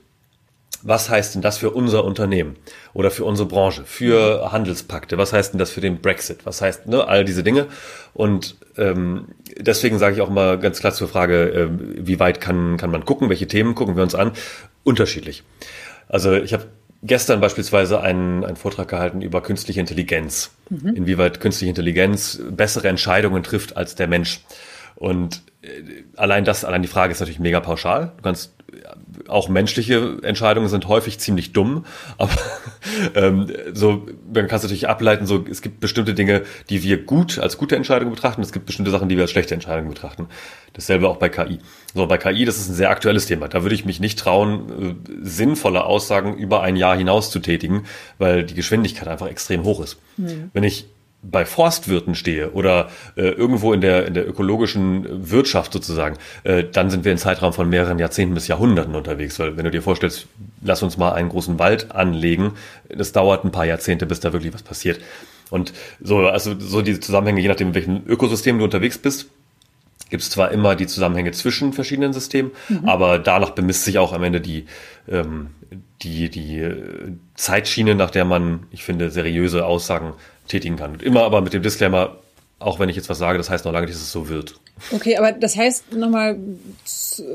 was 0.82 1.11
heißt 1.11 1.35
denn 1.35 1.43
das 1.43 1.59
für 1.59 1.71
unser 1.71 2.05
Unternehmen 2.05 2.56
oder 2.93 3.11
für 3.11 3.25
unsere 3.25 3.49
Branche, 3.49 3.85
für 3.85 4.53
Handelspakte? 4.53 5.19
Was 5.19 5.32
heißt 5.32 5.53
denn 5.53 5.59
das 5.59 5.71
für 5.71 5.81
den 5.81 6.00
Brexit? 6.00 6.44
Was 6.44 6.61
heißt 6.61 6.87
ne, 6.87 7.06
all 7.06 7.25
diese 7.25 7.43
Dinge? 7.43 7.67
Und 8.15 8.56
ähm, 8.77 9.27
deswegen 9.59 9.99
sage 9.99 10.17
ich 10.17 10.21
auch 10.23 10.31
mal 10.31 10.59
ganz 10.59 10.81
klar 10.81 10.93
zur 10.93 11.09
Frage, 11.09 11.50
äh, 11.50 11.69
wie 11.71 12.21
weit 12.21 12.41
kann, 12.41 12.77
kann 12.77 12.91
man 12.91 13.05
gucken, 13.05 13.29
welche 13.29 13.47
Themen 13.47 13.75
gucken 13.75 13.97
wir 13.97 14.03
uns 14.03 14.15
an? 14.15 14.32
Unterschiedlich. 14.85 15.43
Also 16.09 16.32
ich 16.32 16.53
habe 16.53 16.67
gestern 17.03 17.41
beispielsweise 17.41 18.00
einen, 18.00 18.44
einen 18.44 18.56
Vortrag 18.56 18.88
gehalten 18.88 19.23
über 19.23 19.43
künstliche 19.43 19.81
Intelligenz. 19.81 20.50
Mhm. 20.69 20.94
Inwieweit 20.97 21.41
künstliche 21.41 21.71
Intelligenz 21.71 22.41
bessere 22.50 22.88
Entscheidungen 22.88 23.43
trifft 23.43 23.77
als 23.77 23.94
der 23.94 24.08
Mensch. 24.08 24.41
Und 24.96 25.43
äh, 25.63 25.69
allein 26.17 26.44
das, 26.44 26.65
allein 26.65 26.82
die 26.82 26.89
Frage 26.89 27.13
ist 27.13 27.20
natürlich 27.20 27.41
mega 27.41 27.60
pauschal. 27.60 28.13
Du 28.17 28.22
kannst 28.22 28.55
auch 29.29 29.48
menschliche 29.48 30.19
Entscheidungen 30.22 30.69
sind 30.69 30.89
häufig 30.89 31.19
ziemlich 31.19 31.53
dumm, 31.53 31.84
aber 32.19 32.32
ähm, 33.15 33.46
so 33.72 34.06
man 34.32 34.46
kann 34.46 34.56
es 34.56 34.62
natürlich 34.62 34.89
ableiten, 34.89 35.27
so 35.27 35.44
es 35.48 35.62
gibt 35.62 35.81
bestimmte 35.81 36.15
Dinge, 36.15 36.43
die 36.69 36.82
wir 36.82 37.05
gut 37.05 37.39
als 37.39 37.58
gute 37.58 37.77
Entscheidungen 37.77 38.12
betrachten, 38.12 38.43
es 38.43 38.53
gibt 38.53 38.67
bestimmte 38.67 38.91
Sachen, 38.91 39.08
die 39.08 39.17
wir 39.17 39.22
als 39.22 39.31
schlechte 39.31 39.55
Entscheidungen 39.55 39.89
betrachten. 39.89 40.29
Dasselbe 40.72 41.08
auch 41.08 41.17
bei 41.17 41.29
KI. 41.29 41.58
So 41.94 42.06
bei 42.06 42.17
KI, 42.17 42.44
das 42.44 42.58
ist 42.58 42.69
ein 42.69 42.74
sehr 42.74 42.91
aktuelles 42.91 43.27
Thema. 43.27 43.48
Da 43.48 43.62
würde 43.62 43.74
ich 43.74 43.84
mich 43.84 43.98
nicht 43.98 44.19
trauen, 44.19 44.98
äh, 45.10 45.12
sinnvolle 45.22 45.84
Aussagen 45.84 46.36
über 46.36 46.62
ein 46.62 46.77
Jahr 46.77 46.96
hinaus 46.96 47.31
zu 47.31 47.41
tätigen, 47.41 47.84
weil 48.19 48.44
die 48.44 48.55
Geschwindigkeit 48.55 49.08
einfach 49.08 49.27
extrem 49.27 49.65
hoch 49.65 49.81
ist. 49.81 49.98
Mhm. 50.17 50.50
Wenn 50.53 50.62
ich 50.62 50.86
bei 51.22 51.44
Forstwirten 51.44 52.15
stehe 52.15 52.53
oder 52.53 52.89
äh, 53.17 53.29
irgendwo 53.29 53.72
in 53.72 53.81
der, 53.81 54.06
in 54.06 54.15
der 54.15 54.27
ökologischen 54.27 55.31
Wirtschaft 55.31 55.72
sozusagen, 55.72 56.17
äh, 56.44 56.65
dann 56.65 56.91
sind 56.91 57.05
wir 57.05 57.12
in 57.12 57.19
Zeitraum 57.19 57.53
von 57.53 57.69
mehreren 57.69 57.98
Jahrzehnten 57.98 58.34
bis 58.34 58.48
Jahrhunderten 58.48 58.94
unterwegs. 58.94 59.39
Weil 59.39 59.56
wenn 59.56 59.65
du 59.65 59.70
dir 59.70 59.82
vorstellst, 59.82 60.27
lass 60.62 60.82
uns 60.82 60.96
mal 60.96 61.12
einen 61.12 61.29
großen 61.29 61.58
Wald 61.58 61.93
anlegen, 61.93 62.53
das 62.89 63.12
dauert 63.12 63.44
ein 63.44 63.53
paar 63.53 63.67
Jahrzehnte, 63.67 64.06
bis 64.06 64.20
da 64.20 64.32
wirklich 64.32 64.55
was 64.55 64.62
passiert. 64.62 65.00
Und 65.50 65.72
so, 66.00 66.27
also 66.29 66.58
so 66.58 66.81
diese 66.81 67.00
Zusammenhänge, 67.00 67.41
je 67.41 67.48
nachdem, 67.48 67.69
in 67.69 67.74
welchem 67.74 68.03
Ökosystem 68.06 68.58
du 68.58 68.65
unterwegs 68.65 68.96
bist, 68.96 69.27
gibt 70.08 70.22
es 70.22 70.31
zwar 70.31 70.50
immer 70.50 70.74
die 70.74 70.86
Zusammenhänge 70.86 71.32
zwischen 71.32 71.72
verschiedenen 71.72 72.12
Systemen, 72.12 72.50
mhm. 72.69 72.89
aber 72.89 73.19
danach 73.19 73.50
bemisst 73.50 73.84
sich 73.84 73.98
auch 73.98 74.12
am 74.12 74.24
Ende 74.24 74.41
die, 74.41 74.67
ähm, 75.08 75.50
die, 76.03 76.31
die 76.31 76.67
Zeitschiene, 77.34 77.94
nach 77.94 78.10
der 78.10 78.24
man, 78.24 78.67
ich 78.70 78.84
finde, 78.84 79.10
seriöse 79.10 79.65
Aussagen 79.65 80.15
tätigen 80.50 80.76
kann. 80.76 81.00
Immer 81.00 81.22
aber 81.22 81.40
mit 81.40 81.52
dem 81.52 81.62
Disclaimer, 81.62 82.16
auch 82.58 82.78
wenn 82.78 82.88
ich 82.88 82.96
jetzt 82.96 83.08
was 83.08 83.19
sage, 83.19 83.38
das 83.38 83.50
heißt 83.50 83.64
noch 83.64 83.72
lange 83.72 83.86
nicht, 83.86 83.94
dass 83.94 84.02
es 84.02 84.12
so 84.12 84.28
wird. 84.28 84.54
Okay, 84.92 85.16
aber 85.16 85.32
das 85.32 85.56
heißt 85.56 85.92
nochmal 85.94 86.38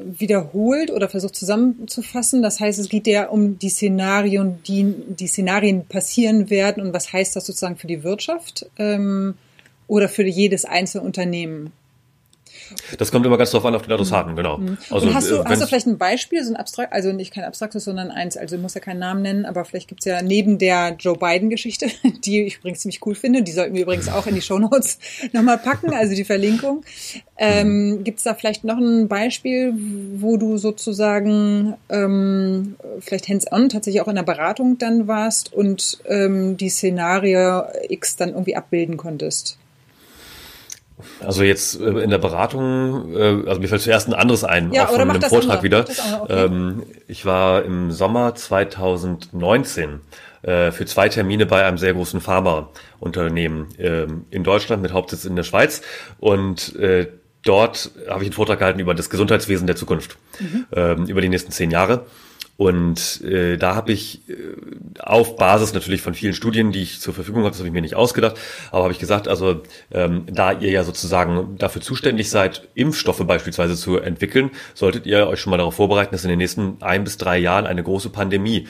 wiederholt 0.03 0.91
oder 0.91 1.09
versucht 1.09 1.35
zusammenzufassen. 1.35 2.41
Das 2.41 2.59
heißt, 2.59 2.79
es 2.79 2.89
geht 2.89 3.07
ja 3.07 3.27
um 3.27 3.59
die 3.59 3.69
Szenarien, 3.69 4.59
die 4.67 4.93
die 5.07 5.27
Szenarien 5.27 5.85
passieren 5.85 6.49
werden 6.49 6.83
und 6.83 6.93
was 6.93 7.13
heißt 7.13 7.35
das 7.35 7.45
sozusagen 7.45 7.77
für 7.77 7.87
die 7.87 8.03
Wirtschaft? 8.03 8.65
Ähm, 8.77 9.35
oder 9.87 10.09
für 10.09 10.23
jedes 10.23 10.65
einzelne 10.65 11.03
Unternehmen? 11.03 11.71
Das 12.97 13.11
kommt 13.11 13.25
immer 13.25 13.37
ganz 13.37 13.51
drauf 13.51 13.65
an 13.65 13.75
auf 13.75 13.83
den 13.83 13.91
Adressaten, 13.91 14.31
mhm. 14.31 14.35
genau. 14.35 14.57
Mhm. 14.57 14.77
Also, 14.89 15.13
hast, 15.13 15.29
du, 15.29 15.35
äh, 15.35 15.43
hast 15.45 15.61
du 15.61 15.67
vielleicht 15.67 15.87
ein 15.87 15.97
Beispiel, 15.97 16.43
so 16.43 16.51
ein 16.51 16.55
abstrakt, 16.55 16.93
also 16.93 17.11
nicht 17.11 17.33
kein 17.33 17.43
abstraktes, 17.43 17.83
sondern 17.83 18.11
eins, 18.11 18.37
also 18.37 18.57
muss 18.57 18.73
ja 18.73 18.81
keinen 18.81 18.99
Namen 18.99 19.21
nennen, 19.21 19.45
aber 19.45 19.65
vielleicht 19.65 19.87
gibt's 19.87 20.05
ja 20.05 20.21
neben 20.21 20.57
der 20.57 20.95
Joe 20.99 21.17
Biden-Geschichte, 21.17 21.87
die 22.25 22.43
ich 22.43 22.57
übrigens 22.57 22.79
ziemlich 22.79 23.05
cool 23.05 23.15
finde, 23.15 23.43
die 23.43 23.51
sollten 23.51 23.75
wir 23.75 23.83
übrigens 23.83 24.09
auch 24.09 24.27
in 24.27 24.35
die 24.35 24.41
Shownotes 24.41 24.99
nochmal 25.33 25.57
packen, 25.57 25.93
also 25.93 26.15
die 26.15 26.25
Verlinkung. 26.25 26.83
Ähm, 27.37 28.03
gibt's 28.03 28.23
da 28.23 28.33
vielleicht 28.33 28.63
noch 28.63 28.77
ein 28.77 29.07
Beispiel, 29.07 29.73
wo 30.15 30.37
du 30.37 30.57
sozusagen 30.57 31.75
ähm, 31.89 32.75
vielleicht 32.99 33.27
hands-on 33.27 33.69
tatsächlich 33.69 34.01
auch 34.01 34.07
in 34.07 34.15
der 34.15 34.23
Beratung 34.23 34.77
dann 34.77 35.07
warst 35.07 35.51
und 35.51 35.99
ähm, 36.07 36.57
die 36.57 36.69
Szenario 36.69 37.63
X 37.89 38.15
dann 38.15 38.29
irgendwie 38.29 38.55
abbilden 38.55 38.95
konntest? 38.95 39.57
Also 41.19 41.43
jetzt 41.43 41.79
äh, 41.79 41.85
in 41.85 42.09
der 42.09 42.17
Beratung, 42.17 43.15
äh, 43.15 43.47
also 43.47 43.59
mir 43.59 43.67
fällt 43.67 43.81
zuerst 43.81 44.07
ein 44.07 44.13
anderes 44.13 44.43
ein, 44.43 44.71
ja, 44.71 44.85
auch 44.85 44.91
von 44.91 45.01
einem 45.01 45.21
Vortrag 45.21 45.63
andere. 45.63 45.63
wieder. 45.63 45.85
Okay. 46.21 46.45
Ähm, 46.45 46.83
ich 47.07 47.25
war 47.25 47.63
im 47.63 47.91
Sommer 47.91 48.35
2019 48.35 50.01
äh, 50.41 50.71
für 50.71 50.85
zwei 50.85 51.09
Termine 51.09 51.45
bei 51.45 51.65
einem 51.65 51.77
sehr 51.77 51.93
großen 51.93 52.21
Pharmaunternehmen 52.21 53.67
ähm, 53.77 54.25
in 54.31 54.43
Deutschland 54.43 54.81
mit 54.81 54.93
Hauptsitz 54.93 55.25
in 55.25 55.35
der 55.35 55.43
Schweiz 55.43 55.81
und 56.19 56.73
dort 57.43 57.91
habe 58.09 58.23
ich 58.23 58.27
einen 58.27 58.33
Vortrag 58.33 58.59
gehalten 58.59 58.79
über 58.79 58.95
das 58.95 59.09
Gesundheitswesen 59.09 59.67
der 59.67 59.75
Zukunft, 59.75 60.17
mhm. 60.39 60.65
ähm, 60.73 61.05
über 61.05 61.21
die 61.21 61.29
nächsten 61.29 61.51
zehn 61.51 61.69
Jahre. 61.71 62.05
Und 62.57 63.21
äh, 63.21 63.57
da 63.57 63.75
habe 63.75 63.91
ich 63.91 64.29
äh, 64.29 64.33
auf 64.99 65.35
Basis 65.35 65.73
natürlich 65.73 66.01
von 66.01 66.13
vielen 66.13 66.33
Studien, 66.33 66.71
die 66.71 66.83
ich 66.83 67.01
zur 67.01 67.13
Verfügung 67.13 67.41
habe, 67.41 67.51
das 67.51 67.59
habe 67.59 67.67
ich 67.67 67.73
mir 67.73 67.81
nicht 67.81 67.95
ausgedacht, 67.95 68.37
aber 68.71 68.83
habe 68.83 68.93
ich 68.93 68.99
gesagt, 68.99 69.27
also 69.27 69.61
ähm, 69.91 70.25
da 70.27 70.53
ihr 70.53 70.71
ja 70.71 70.83
sozusagen 70.83 71.57
dafür 71.57 71.81
zuständig 71.81 72.29
seid, 72.29 72.67
Impfstoffe 72.73 73.25
beispielsweise 73.27 73.75
zu 73.75 73.97
entwickeln, 73.97 74.51
solltet 74.73 75.05
ihr 75.05 75.27
euch 75.27 75.41
schon 75.41 75.51
mal 75.51 75.57
darauf 75.57 75.75
vorbereiten, 75.75 76.13
dass 76.13 76.23
in 76.23 76.29
den 76.29 76.39
nächsten 76.39 76.77
ein 76.81 77.03
bis 77.03 77.17
drei 77.17 77.37
Jahren 77.37 77.65
eine 77.65 77.83
große 77.83 78.09
Pandemie 78.09 78.67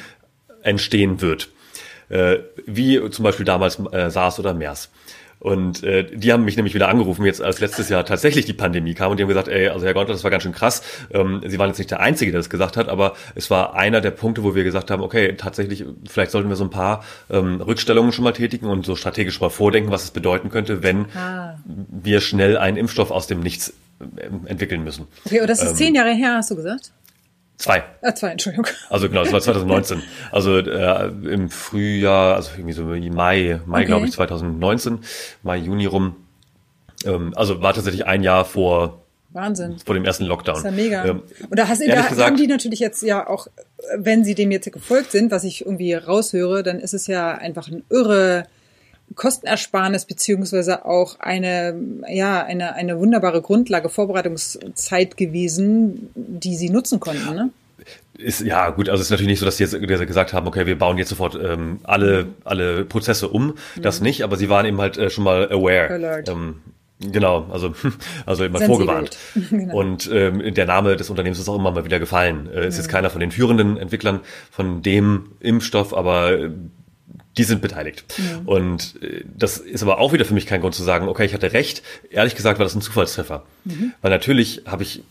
entstehen 0.64 1.22
wird. 1.22 1.50
Äh, 2.10 2.38
wie 2.66 3.10
zum 3.12 3.24
Beispiel 3.24 3.46
damals 3.46 3.80
äh, 3.92 4.10
SARS 4.10 4.40
oder 4.40 4.54
MERS. 4.54 4.90
Und 5.46 5.84
äh, 5.84 6.06
die 6.12 6.34
haben 6.34 6.44
mich 6.44 6.56
nämlich 6.56 6.74
wieder 6.74 6.90
angerufen, 6.90 7.24
jetzt 7.24 7.40
als 7.40 7.60
letztes 7.60 7.88
Jahr 7.90 8.04
tatsächlich 8.04 8.46
die 8.46 8.54
Pandemie 8.54 8.96
kam 8.96 9.12
und 9.12 9.18
die 9.18 9.24
haben 9.24 9.28
gesagt, 9.28 9.48
ey, 9.48 9.68
also 9.68 9.86
Herr 9.86 9.94
Gonter, 9.94 10.12
das 10.12 10.24
war 10.24 10.32
ganz 10.32 10.42
schön 10.42 10.54
krass. 10.54 10.82
Ähm, 11.12 11.44
Sie 11.46 11.60
waren 11.60 11.68
jetzt 11.68 11.78
nicht 11.78 11.92
der 11.92 12.00
Einzige, 12.00 12.32
der 12.32 12.40
das 12.40 12.50
gesagt 12.50 12.78
hat, 12.78 12.90
aber 12.90 13.14
es 13.36 13.52
war 13.52 13.76
einer 13.76 14.02
der 14.02 14.10
Punkte, 14.10 14.44
wo 14.44 14.56
wir 14.56 14.64
gesagt 14.64 14.90
haben, 14.90 15.04
okay, 15.04 15.36
tatsächlich, 15.38 15.86
vielleicht 16.10 16.32
sollten 16.32 16.50
wir 16.50 16.56
so 16.56 16.64
ein 16.64 16.72
paar 16.72 17.04
ähm, 17.30 17.62
Rückstellungen 17.62 18.12
schon 18.12 18.24
mal 18.24 18.32
tätigen 18.32 18.66
und 18.66 18.88
so 18.88 18.96
strategisch 18.96 19.40
mal 19.40 19.52
vordenken, 19.52 19.92
was 19.92 20.06
es 20.06 20.10
bedeuten 20.10 20.50
könnte, 20.50 20.82
wenn 20.82 21.06
ah. 21.16 21.60
wir 21.64 22.22
schnell 22.22 22.58
einen 22.58 22.78
Impfstoff 22.78 23.12
aus 23.12 23.28
dem 23.28 23.42
Nichts 23.42 23.72
äh, 24.00 24.50
entwickeln 24.50 24.84
müssen. 24.84 25.06
Okay, 25.26 25.42
und 25.42 25.48
das 25.48 25.62
ist 25.62 25.70
ähm, 25.70 25.76
zehn 25.76 25.94
Jahre 25.94 26.16
her, 26.16 26.38
hast 26.38 26.50
du 26.50 26.56
gesagt? 26.56 26.92
Zwei. 27.58 27.84
Ah, 28.02 28.14
zwei, 28.14 28.32
Entschuldigung. 28.32 28.68
Also 28.90 29.08
genau, 29.08 29.24
das 29.24 29.32
war 29.32 29.42
2019. 29.42 30.04
Also 30.32 30.58
äh, 30.58 31.08
im 31.08 31.50
Frühjahr, 31.50 32.36
also 32.36 32.52
irgendwie 32.58 32.74
so 32.74 32.84
Mai, 32.84 33.60
Mai 33.66 33.80
okay. 33.80 33.86
glaube 33.86 34.06
ich 34.06 34.12
2019, 34.12 35.00
Mai, 35.44 35.58
Juni 35.58 35.86
rum. 35.86 36.16
Ähm, 37.06 37.34
also 37.36 37.62
war 37.62 37.74
tatsächlich 37.74 38.06
ein 38.06 38.24
Jahr 38.24 38.46
vor 38.46 39.06
Wahnsinn. 39.36 39.78
Vor 39.86 39.96
dem 39.96 40.06
ersten 40.06 40.24
Lockdown. 40.26 40.56
Das 40.56 40.64
ist 40.64 40.78
ja 40.78 40.84
mega. 40.84 41.06
Ähm, 41.06 41.24
und 41.50 41.60
da, 41.60 41.68
hast, 41.68 41.82
da 41.82 42.08
gesagt, 42.08 42.20
haben 42.22 42.38
die 42.38 42.48
natürlich 42.48 42.80
jetzt 42.80 43.04
ja 43.04 43.28
auch, 43.28 43.48
wenn 43.98 44.24
sie 44.24 44.34
dem 44.34 44.50
jetzt 44.50 44.72
gefolgt 44.72 45.12
sind, 45.12 45.30
was 45.30 45.44
ich 45.44 45.66
irgendwie 45.66 45.94
raushöre, 45.94 46.64
dann 46.64 46.80
ist 46.80 46.94
es 46.94 47.08
ja 47.08 47.34
einfach 47.34 47.68
ein 47.68 47.84
irre 47.90 48.48
Kostenersparnis 49.16 50.06
beziehungsweise 50.06 50.86
auch 50.86 51.20
eine, 51.20 51.76
ja, 52.10 52.44
eine, 52.44 52.76
eine 52.76 53.00
wunderbare 53.00 53.42
Grundlage, 53.42 53.90
Vorbereitungszeit 53.90 55.18
gewesen, 55.18 56.10
die 56.16 56.56
sie 56.56 56.70
nutzen 56.70 57.00
konnten, 57.00 57.36
ne? 57.36 57.50
Ist, 58.18 58.42
ja, 58.42 58.70
gut, 58.70 58.88
also 58.88 59.02
es 59.02 59.08
ist 59.08 59.12
natürlich 59.12 59.30
nicht 59.30 59.40
so, 59.40 59.46
dass 59.46 59.58
sie 59.58 59.66
jetzt 59.66 59.78
gesagt 60.08 60.32
haben, 60.32 60.48
okay, 60.48 60.66
wir 60.66 60.78
bauen 60.78 60.98
jetzt 60.98 61.10
sofort 61.10 61.36
ähm, 61.36 61.80
alle, 61.84 62.28
alle 62.46 62.86
Prozesse 62.86 63.28
um. 63.28 63.56
Das 63.82 64.00
mhm. 64.00 64.06
nicht, 64.06 64.24
aber 64.24 64.38
sie 64.38 64.50
waren 64.50 64.66
eben 64.66 64.80
halt 64.80 64.98
äh, 64.98 65.10
schon 65.10 65.26
mal 65.26 65.52
aware. 65.52 65.90
Alert. 65.90 66.30
Ähm, 66.30 66.62
Genau, 67.00 67.48
also, 67.52 67.74
also 68.26 68.46
immer 68.46 68.62
vorgewarnt. 68.62 69.18
genau. 69.50 69.76
Und 69.76 70.10
ähm, 70.12 70.54
der 70.54 70.66
Name 70.66 70.96
des 70.96 71.10
Unternehmens 71.10 71.40
ist 71.40 71.50
auch 71.50 71.56
immer 71.56 71.72
mal 71.72 71.84
wieder 71.84 72.00
gefallen. 72.00 72.50
Äh, 72.54 72.68
ist 72.68 72.76
ja. 72.76 72.84
jetzt 72.84 72.90
keiner 72.90 73.10
von 73.10 73.20
den 73.20 73.32
führenden 73.32 73.78
Entwicklern 73.78 74.22
von 74.50 74.82
dem 74.82 75.32
Impfstoff, 75.42 75.94
aber 75.94 76.32
äh, 76.32 76.50
die 77.38 77.44
sind 77.44 77.62
beteiligt. 77.62 78.06
Ja. 78.18 78.42
Und 78.46 79.02
äh, 79.02 79.24
das 79.26 79.58
ist 79.58 79.84
aber 79.84 80.00
auch 80.00 80.14
wieder 80.14 80.26
für 80.26 80.34
mich 80.34 80.46
kein 80.46 80.62
Grund 80.62 80.76
zu 80.76 80.84
sagen, 80.84 81.08
okay, 81.08 81.26
ich 81.26 81.34
hatte 81.34 81.54
recht. 81.54 81.84
Ehrlich 82.10 82.36
gesagt 82.36 82.60
war 82.60 82.66
das 82.66 82.76
ein 82.76 82.82
Zufallstreffer. 82.82 83.44
Mhm. 83.66 83.94
Weil 84.02 84.12
natürlich 84.12 84.64
habe 84.66 84.84
ich 84.84 85.04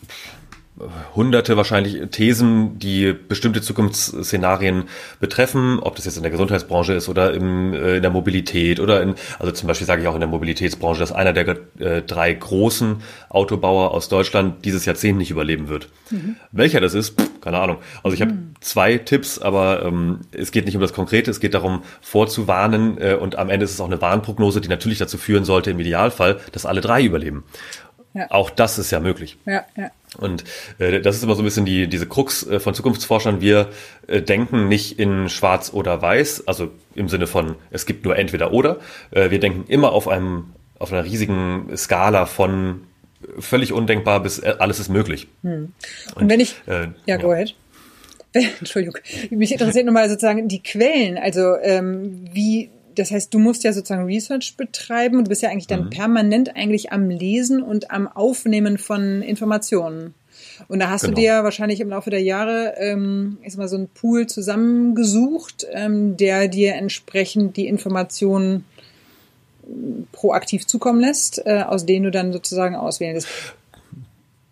hunderte 1.15 1.55
wahrscheinlich 1.55 2.09
Thesen, 2.11 2.77
die 2.79 3.13
bestimmte 3.13 3.61
Zukunftsszenarien 3.61 4.83
betreffen, 5.21 5.79
ob 5.79 5.95
das 5.95 6.03
jetzt 6.03 6.17
in 6.17 6.23
der 6.23 6.31
Gesundheitsbranche 6.31 6.93
ist 6.93 7.07
oder 7.07 7.33
im, 7.33 7.73
äh, 7.73 7.97
in 7.97 8.01
der 8.01 8.11
Mobilität 8.11 8.81
oder 8.81 9.01
in, 9.01 9.15
also 9.39 9.53
zum 9.53 9.67
Beispiel 9.67 9.87
sage 9.87 10.01
ich 10.01 10.07
auch 10.07 10.15
in 10.15 10.19
der 10.19 10.27
Mobilitätsbranche, 10.27 10.99
dass 10.99 11.13
einer 11.13 11.31
der 11.31 11.57
äh, 11.79 12.01
drei 12.01 12.33
großen 12.33 12.97
Autobauer 13.29 13.91
aus 13.91 14.09
Deutschland 14.09 14.65
dieses 14.65 14.85
Jahrzehnt 14.85 15.17
nicht 15.17 15.31
überleben 15.31 15.69
wird. 15.69 15.87
Mhm. 16.11 16.35
Welcher 16.51 16.81
das 16.81 16.93
ist, 16.93 17.21
pff, 17.21 17.39
keine 17.39 17.59
Ahnung. 17.59 17.77
Also 18.03 18.13
ich 18.13 18.21
habe 18.21 18.33
mhm. 18.33 18.55
zwei 18.59 18.97
Tipps, 18.97 19.39
aber 19.39 19.83
ähm, 19.85 20.21
es 20.31 20.51
geht 20.51 20.65
nicht 20.65 20.75
um 20.75 20.81
das 20.81 20.91
Konkrete, 20.91 21.31
es 21.31 21.39
geht 21.39 21.53
darum 21.53 21.83
vorzuwarnen 22.01 22.97
äh, 22.97 23.13
und 23.13 23.37
am 23.37 23.49
Ende 23.49 23.63
ist 23.63 23.71
es 23.71 23.79
auch 23.79 23.87
eine 23.87 24.01
Warnprognose, 24.01 24.59
die 24.59 24.67
natürlich 24.67 24.97
dazu 24.97 25.17
führen 25.17 25.45
sollte, 25.45 25.71
im 25.71 25.79
Idealfall, 25.79 26.41
dass 26.51 26.65
alle 26.65 26.81
drei 26.81 27.01
überleben. 27.01 27.45
Ja. 28.15 28.31
Auch 28.31 28.49
das 28.49 28.79
ist 28.79 28.91
ja 28.91 29.01
möglich. 29.01 29.37
Ja, 29.45 29.65
ja. 29.75 29.91
Und 30.17 30.45
äh, 30.79 31.01
das 31.01 31.17
ist 31.17 31.23
immer 31.23 31.35
so 31.35 31.41
ein 31.41 31.45
bisschen 31.45 31.65
die, 31.65 31.87
diese 31.87 32.07
Krux 32.07 32.47
äh, 32.47 32.61
von 32.61 32.73
Zukunftsforschern. 32.73 33.41
Wir 33.41 33.69
äh, 34.07 34.21
denken 34.21 34.69
nicht 34.69 34.97
in 34.97 35.27
Schwarz 35.27 35.73
oder 35.73 36.01
Weiß, 36.01 36.47
also 36.47 36.71
im 36.95 37.09
Sinne 37.09 37.27
von 37.27 37.55
es 37.71 37.85
gibt 37.85 38.05
nur 38.05 38.17
entweder 38.17 38.53
oder. 38.53 38.79
Äh, 39.11 39.31
wir 39.31 39.41
denken 39.41 39.65
immer 39.67 39.91
auf 39.91 40.07
einem 40.07 40.53
auf 40.79 40.93
einer 40.93 41.03
riesigen 41.03 41.75
Skala 41.75 42.25
von 42.25 42.87
völlig 43.39 43.73
undenkbar 43.73 44.21
bis 44.21 44.39
äh, 44.39 44.55
alles 44.59 44.79
ist 44.79 44.89
möglich. 44.89 45.27
Hm. 45.43 45.73
Und, 46.15 46.21
Und, 46.21 46.29
wenn 46.29 46.39
ich 46.39 46.55
äh, 46.67 46.87
ja, 47.05 47.17
go 47.17 47.31
ahead. 47.31 47.53
Entschuldigung, 48.59 48.97
mich 49.29 49.51
interessiert 49.51 49.85
nochmal 49.85 50.09
sozusagen 50.09 50.47
die 50.47 50.61
Quellen, 50.61 51.17
also 51.17 51.55
ähm, 51.61 52.25
wie 52.31 52.69
das 52.95 53.11
heißt, 53.11 53.33
du 53.33 53.39
musst 53.39 53.63
ja 53.63 53.73
sozusagen 53.73 54.05
Research 54.05 54.55
betreiben. 54.57 55.23
Du 55.23 55.29
bist 55.29 55.41
ja 55.41 55.49
eigentlich 55.49 55.67
dann 55.67 55.85
mhm. 55.85 55.89
permanent 55.89 56.55
eigentlich 56.55 56.91
am 56.91 57.09
Lesen 57.09 57.61
und 57.61 57.91
am 57.91 58.07
Aufnehmen 58.07 58.77
von 58.77 59.21
Informationen. 59.21 60.13
Und 60.67 60.79
da 60.79 60.89
hast 60.89 61.01
genau. 61.01 61.15
du 61.15 61.21
dir 61.21 61.43
wahrscheinlich 61.43 61.79
im 61.79 61.89
Laufe 61.89 62.09
der 62.09 62.21
Jahre 62.21 62.75
ähm, 62.77 63.37
ist 63.43 63.57
mal 63.57 63.67
so 63.67 63.77
ein 63.77 63.87
Pool 63.87 64.27
zusammengesucht, 64.27 65.65
ähm, 65.71 66.17
der 66.17 66.47
dir 66.47 66.75
entsprechend 66.75 67.57
die 67.57 67.67
Informationen 67.67 68.65
proaktiv 70.11 70.67
zukommen 70.67 70.99
lässt, 70.99 71.45
äh, 71.45 71.63
aus 71.67 71.85
denen 71.85 72.05
du 72.05 72.11
dann 72.11 72.31
sozusagen 72.31 72.75
auswählen 72.75 73.15
lässt. 73.15 73.27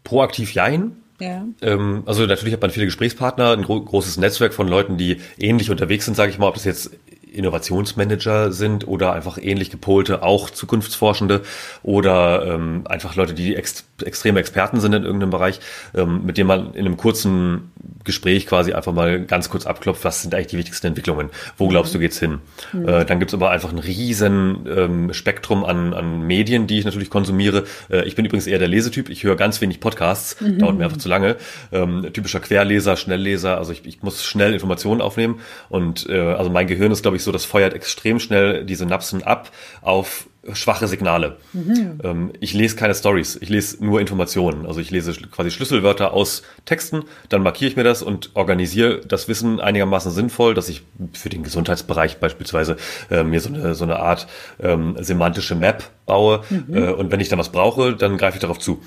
Proaktiv 0.03 0.53
jein. 0.53 0.97
Ja. 1.19 1.45
Ähm, 1.61 2.03
also 2.05 2.25
natürlich 2.25 2.53
hat 2.53 2.61
man 2.61 2.71
viele 2.71 2.85
Gesprächspartner, 2.85 3.51
ein 3.51 3.61
gro 3.61 3.79
großes 3.79 4.17
Netzwerk 4.17 4.53
von 4.53 4.67
Leuten, 4.67 4.97
die 4.97 5.21
ähnlich 5.37 5.69
unterwegs 5.69 6.05
sind, 6.05 6.15
sage 6.15 6.31
ich 6.31 6.39
mal, 6.39 6.47
ob 6.47 6.55
das 6.55 6.65
jetzt 6.65 6.91
Innovationsmanager 7.33 8.51
sind 8.51 8.87
oder 8.87 9.13
einfach 9.13 9.37
ähnlich 9.37 9.69
gepolte, 9.69 10.23
auch 10.23 10.49
Zukunftsforschende 10.49 11.41
oder 11.83 12.45
ähm, 12.45 12.83
einfach 12.85 13.15
Leute, 13.15 13.33
die 13.33 13.55
ex 13.55 13.85
extreme 14.03 14.39
Experten 14.39 14.79
sind 14.79 14.93
in 14.93 15.03
irgendeinem 15.03 15.29
Bereich, 15.29 15.59
ähm, 15.93 16.25
mit 16.25 16.37
denen 16.37 16.47
man 16.47 16.73
in 16.73 16.85
einem 16.85 16.97
kurzen 16.97 17.71
Gespräch 18.03 18.47
quasi 18.47 18.73
einfach 18.73 18.93
mal 18.93 19.25
ganz 19.25 19.49
kurz 19.49 19.65
abklopft, 19.65 20.03
was 20.03 20.21
sind 20.21 20.33
eigentlich 20.33 20.47
die 20.47 20.57
wichtigsten 20.57 20.87
Entwicklungen, 20.87 21.29
wo 21.57 21.67
glaubst 21.67 21.93
du 21.93 21.99
geht's 21.99 22.19
hin? 22.19 22.39
Mhm. 22.71 22.87
Äh, 22.87 23.05
dann 23.05 23.19
gibt's 23.19 23.33
aber 23.33 23.51
einfach 23.51 23.71
ein 23.71 23.79
riesen 23.79 24.65
ähm, 24.67 25.13
Spektrum 25.13 25.63
an, 25.63 25.93
an 25.93 26.21
Medien, 26.21 26.67
die 26.67 26.79
ich 26.79 26.85
natürlich 26.85 27.09
konsumiere. 27.09 27.65
Äh, 27.89 28.05
ich 28.05 28.15
bin 28.15 28.25
übrigens 28.25 28.47
eher 28.47 28.59
der 28.59 28.67
Lesetyp, 28.67 29.09
ich 29.09 29.23
höre 29.23 29.35
ganz 29.35 29.61
wenig 29.61 29.79
Podcasts, 29.79 30.39
mhm. 30.39 30.59
dauert 30.59 30.77
mir 30.77 30.85
einfach 30.85 30.97
zu 30.97 31.09
lange. 31.09 31.37
Ähm, 31.71 32.07
typischer 32.13 32.39
Querleser, 32.39 32.95
Schnellleser, 32.95 33.57
also 33.57 33.71
ich, 33.71 33.85
ich 33.85 34.01
muss 34.01 34.23
schnell 34.23 34.53
Informationen 34.53 35.01
aufnehmen 35.01 35.39
und 35.69 36.07
äh, 36.09 36.19
also 36.19 36.49
mein 36.49 36.67
Gehirn 36.67 36.91
ist, 36.91 37.01
glaube 37.01 37.17
ich, 37.17 37.23
so, 37.23 37.31
das 37.31 37.45
feuert 37.45 37.73
extrem 37.73 38.19
schnell 38.19 38.65
die 38.65 38.75
Synapsen 38.75 39.23
ab 39.23 39.51
auf 39.81 40.27
schwache 40.51 40.87
Signale. 40.87 41.37
Mhm. 41.53 41.99
Ähm, 42.03 42.33
ich 42.39 42.53
lese 42.53 42.75
keine 42.75 42.93
Stories, 42.93 43.37
ich 43.39 43.49
lese 43.49 43.83
nur 43.83 44.01
Informationen. 44.01 44.65
Also 44.65 44.81
ich 44.81 44.91
lese 44.91 45.13
quasi 45.13 45.51
Schlüsselwörter 45.51 46.13
aus 46.13 46.43
Texten, 46.65 47.03
dann 47.29 47.43
markiere 47.43 47.71
ich 47.71 47.77
mir 47.77 47.83
das 47.83 48.01
und 48.01 48.31
organisiere 48.33 48.99
das 49.05 49.27
Wissen 49.27 49.61
einigermaßen 49.61 50.11
sinnvoll, 50.11 50.53
dass 50.53 50.67
ich 50.67 50.83
für 51.13 51.29
den 51.29 51.43
Gesundheitsbereich 51.43 52.17
beispielsweise 52.17 52.75
äh, 53.09 53.23
mir 53.23 53.39
so 53.39 53.49
eine, 53.49 53.73
so 53.73 53.85
eine 53.85 53.99
Art 53.99 54.27
ähm, 54.61 54.97
semantische 54.99 55.55
Map 55.55 55.89
baue. 56.05 56.43
Mhm. 56.49 56.75
Äh, 56.75 56.89
und 56.91 57.11
wenn 57.11 57.21
ich 57.21 57.29
dann 57.29 57.39
was 57.39 57.51
brauche, 57.51 57.95
dann 57.95 58.17
greife 58.17 58.35
ich 58.37 58.41
darauf 58.41 58.59
zu. 58.59 58.81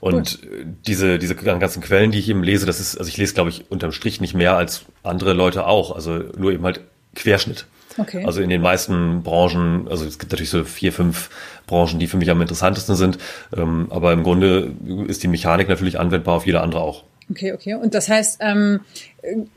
Und 0.00 0.40
cool. 0.42 0.66
diese, 0.86 1.18
diese 1.18 1.34
ganzen 1.34 1.82
Quellen, 1.82 2.10
die 2.10 2.18
ich 2.18 2.28
eben 2.28 2.42
lese, 2.42 2.66
das 2.66 2.80
ist, 2.80 2.98
also 2.98 3.08
ich 3.08 3.16
lese, 3.16 3.34
glaube 3.34 3.50
ich, 3.50 3.70
unterm 3.70 3.92
Strich 3.92 4.20
nicht 4.20 4.34
mehr 4.34 4.56
als 4.56 4.82
andere 5.02 5.32
Leute 5.32 5.66
auch. 5.66 5.94
Also 5.94 6.22
nur 6.36 6.52
eben 6.52 6.64
halt 6.64 6.80
Querschnitt. 7.14 7.66
Okay. 7.98 8.24
Also 8.24 8.40
in 8.40 8.50
den 8.50 8.60
meisten 8.60 9.22
Branchen, 9.22 9.88
also 9.88 10.04
es 10.04 10.18
gibt 10.18 10.32
natürlich 10.32 10.50
so 10.50 10.64
vier, 10.64 10.92
fünf 10.92 11.30
Branchen, 11.66 11.98
die 11.98 12.06
für 12.06 12.16
mich 12.16 12.30
am 12.30 12.40
interessantesten 12.40 12.96
sind, 12.96 13.18
ähm, 13.56 13.86
aber 13.90 14.12
im 14.12 14.22
Grunde 14.22 14.72
ist 15.06 15.22
die 15.22 15.28
Mechanik 15.28 15.68
natürlich 15.68 15.98
anwendbar 15.98 16.36
auf 16.36 16.46
jede 16.46 16.60
andere 16.60 16.80
auch. 16.80 17.04
Okay, 17.28 17.52
okay. 17.52 17.74
Und 17.74 17.94
das 17.94 18.08
heißt, 18.08 18.38
ähm, 18.40 18.80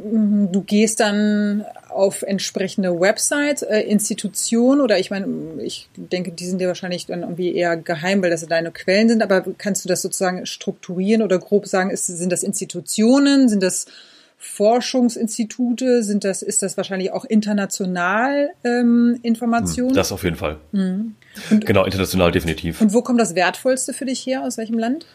du 0.08 0.63
gehst 0.63 1.00
dann 1.00 1.65
auf 1.89 2.24
entsprechende 2.24 3.00
Websites, 3.00 3.62
äh, 3.62 3.81
Institutionen 3.81 4.81
oder 4.81 4.98
ich 4.98 5.12
meine, 5.12 5.27
ich 5.62 5.88
denke, 5.96 6.31
die 6.31 6.46
sind 6.46 6.62
ja 6.62 6.67
wahrscheinlich 6.67 7.05
dann 7.05 7.22
irgendwie 7.22 7.53
eher 7.53 7.77
geheim, 7.77 8.24
weil 8.24 8.31
das 8.31 8.46
deine 8.48 8.72
Quellen 8.72 9.10
sind, 9.10 9.22
aber 9.22 9.46
kannst 9.58 9.86
du 9.86 9.89
das 9.89 10.01
sozusagen 10.01 10.48
strukturieren 10.48 11.22
oder 11.22 11.38
grob 11.38 11.67
sagen, 11.67 11.91
ist, 11.91 12.08
sind 12.08 12.31
das 12.31 12.41
Institutionen, 12.41 13.50
sind 13.50 13.62
das 13.62 13.86
Forschungsinstitute, 14.41 16.01
sind 16.01 16.24
das, 16.24 16.41
ist 16.41 16.63
das 16.63 16.77
wahrscheinlich 16.77 17.12
auch 17.12 17.25
international 17.25 18.51
ähm, 18.63 19.19
Informationen? 19.22 19.93
Das 19.93 20.13
auf 20.13 20.24
jeden 20.24 20.38
Fall. 20.38 20.58
Mhm. 20.72 21.15
Und, 21.51 21.65
genau, 21.65 21.84
international 21.84 22.31
definitiv. 22.31 22.79
Und 22.79 22.93
wo 22.93 23.01
kommt 23.01 23.19
das 23.19 23.36
Wertvollste 23.36 23.93
für 23.93 24.05
dich 24.05 24.25
her? 24.25 24.43
Aus 24.43 24.58
welchem 24.58 24.79
Land? 24.79 25.05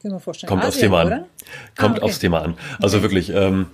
Kann 0.00 0.10
man 0.12 0.20
vorstellen. 0.20 0.48
Kommt 0.48 0.64
Asien, 0.64 0.70
aufs 0.70 0.80
Thema 0.80 1.00
an. 1.00 1.06
Oder? 1.06 1.26
Kommt 1.76 1.94
ah, 1.94 1.96
okay. 1.98 2.04
aufs 2.06 2.18
Thema 2.18 2.42
an. 2.42 2.56
Also 2.80 2.96
okay. 2.96 3.02
wirklich, 3.02 3.28
ähm, 3.28 3.66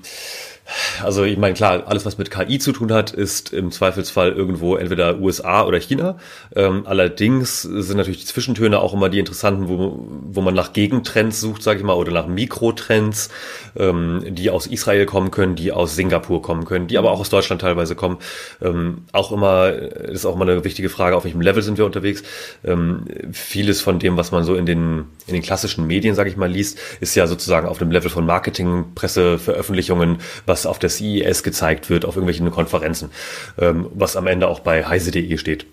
also 1.03 1.25
ich 1.25 1.39
meine, 1.39 1.55
klar, 1.55 1.85
alles, 1.87 2.05
was 2.05 2.19
mit 2.19 2.31
KI 2.31 2.59
zu 2.59 2.73
tun 2.73 2.93
hat, 2.93 3.13
ist 3.13 3.53
im 3.53 3.71
Zweifelsfall 3.71 4.33
irgendwo 4.33 4.77
entweder 4.77 5.19
USA 5.21 5.65
oder 5.65 5.79
China. 5.79 6.17
Ähm, 6.55 6.83
allerdings 6.87 7.63
sind 7.63 7.97
natürlich 7.97 8.21
die 8.21 8.27
Zwischentöne 8.27 8.81
auch 8.81 8.93
immer 8.95 9.09
die 9.09 9.19
interessanten, 9.19 9.69
wo, 9.69 10.07
wo 10.23 10.41
man 10.41 10.55
nach 10.55 10.73
Gegentrends 10.73 11.41
sucht, 11.41 11.63
sage 11.63 11.79
ich 11.79 11.85
mal, 11.85 11.95
oder 11.95 12.13
nach 12.13 12.27
Mikrotrends, 12.27 13.31
ähm, 13.77 14.25
die 14.29 14.51
aus 14.51 14.67
Israel 14.67 15.07
kommen 15.07 15.31
können, 15.31 15.55
die 15.55 15.73
aus 15.73 15.95
Singapur 15.95 16.43
kommen 16.43 16.65
können, 16.65 16.89
die 16.89 16.99
aber 16.99 17.13
auch 17.13 17.21
aus 17.21 17.31
Deutschland 17.31 17.63
teilweise 17.63 17.95
kommen. 17.95 18.19
Ähm, 18.61 19.05
auch 19.13 19.33
immer, 19.33 19.71
das 19.73 20.11
ist 20.11 20.27
auch 20.27 20.35
immer 20.35 20.49
eine 20.49 20.65
wichtige 20.65 20.89
Frage, 20.89 21.17
auf 21.17 21.25
welchem 21.25 21.41
Level 21.41 21.63
sind 21.63 21.79
wir 21.79 21.87
unterwegs. 21.87 22.23
Ähm, 22.65 23.05
vieles 23.33 23.81
von 23.81 23.99
dem, 23.99 24.17
was 24.17 24.33
man 24.33 24.45
so 24.45 24.55
in 24.55 24.67
den, 24.67 25.07
in 25.27 25.35
den 25.35 25.43
klassischen 25.43 25.87
Medien, 25.87 26.15
sage 26.15 26.31
ich 26.31 26.37
mal, 26.37 26.51
liest, 26.51 26.79
ist 27.01 27.15
ja 27.15 27.27
sozusagen 27.27 27.69
auf 27.69 27.79
dem 27.79 27.91
Level 27.91 28.11
von 28.11 28.27
Marketing, 28.27 28.87
Presse, 28.95 29.39
Veröffentlichungen, 29.39 30.19
was 30.45 30.56
auf 30.65 30.79
der 30.79 30.89
CES 30.89 31.43
gezeigt 31.43 31.91
wird, 31.91 32.07
auf 32.07 32.17
irgendwelchen 32.17 32.51
Konferenzen, 32.51 33.11
ähm, 33.59 33.89
was 33.95 34.17
am 34.17 34.27
Ende 34.27 34.49
auch 34.49 34.61
bei 34.61 34.87
heise.de 34.87 35.37
steht. 35.37 35.67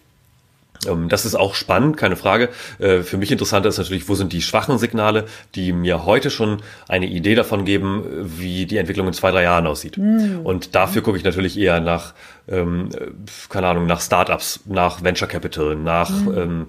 Ähm, 0.87 1.09
das 1.09 1.25
ist 1.25 1.35
auch 1.35 1.55
spannend, 1.55 1.97
keine 1.97 2.15
Frage. 2.15 2.49
Äh, 2.79 3.01
für 3.01 3.17
mich 3.17 3.31
interessanter 3.31 3.69
ist 3.69 3.77
natürlich, 3.77 4.09
wo 4.09 4.15
sind 4.15 4.33
die 4.33 4.41
schwachen 4.41 4.77
Signale, 4.77 5.25
die 5.55 5.73
mir 5.73 6.05
heute 6.05 6.29
schon 6.29 6.61
eine 6.87 7.07
Idee 7.07 7.35
davon 7.35 7.65
geben, 7.65 8.03
wie 8.23 8.65
die 8.65 8.77
Entwicklung 8.77 9.07
in 9.07 9.13
zwei, 9.13 9.31
drei 9.31 9.43
Jahren 9.43 9.67
aussieht. 9.67 9.97
Mhm. 9.97 10.41
Und 10.43 10.75
dafür 10.75 11.01
gucke 11.01 11.17
ich 11.17 11.23
natürlich 11.23 11.57
eher 11.57 11.79
nach, 11.79 12.13
ähm, 12.47 12.89
keine 13.49 13.67
Ahnung, 13.67 13.85
nach 13.85 14.01
Startups, 14.01 14.61
nach 14.65 15.03
Venture 15.03 15.27
Capital, 15.27 15.75
nach 15.75 16.09
mhm. 16.09 16.37
ähm, 16.37 16.67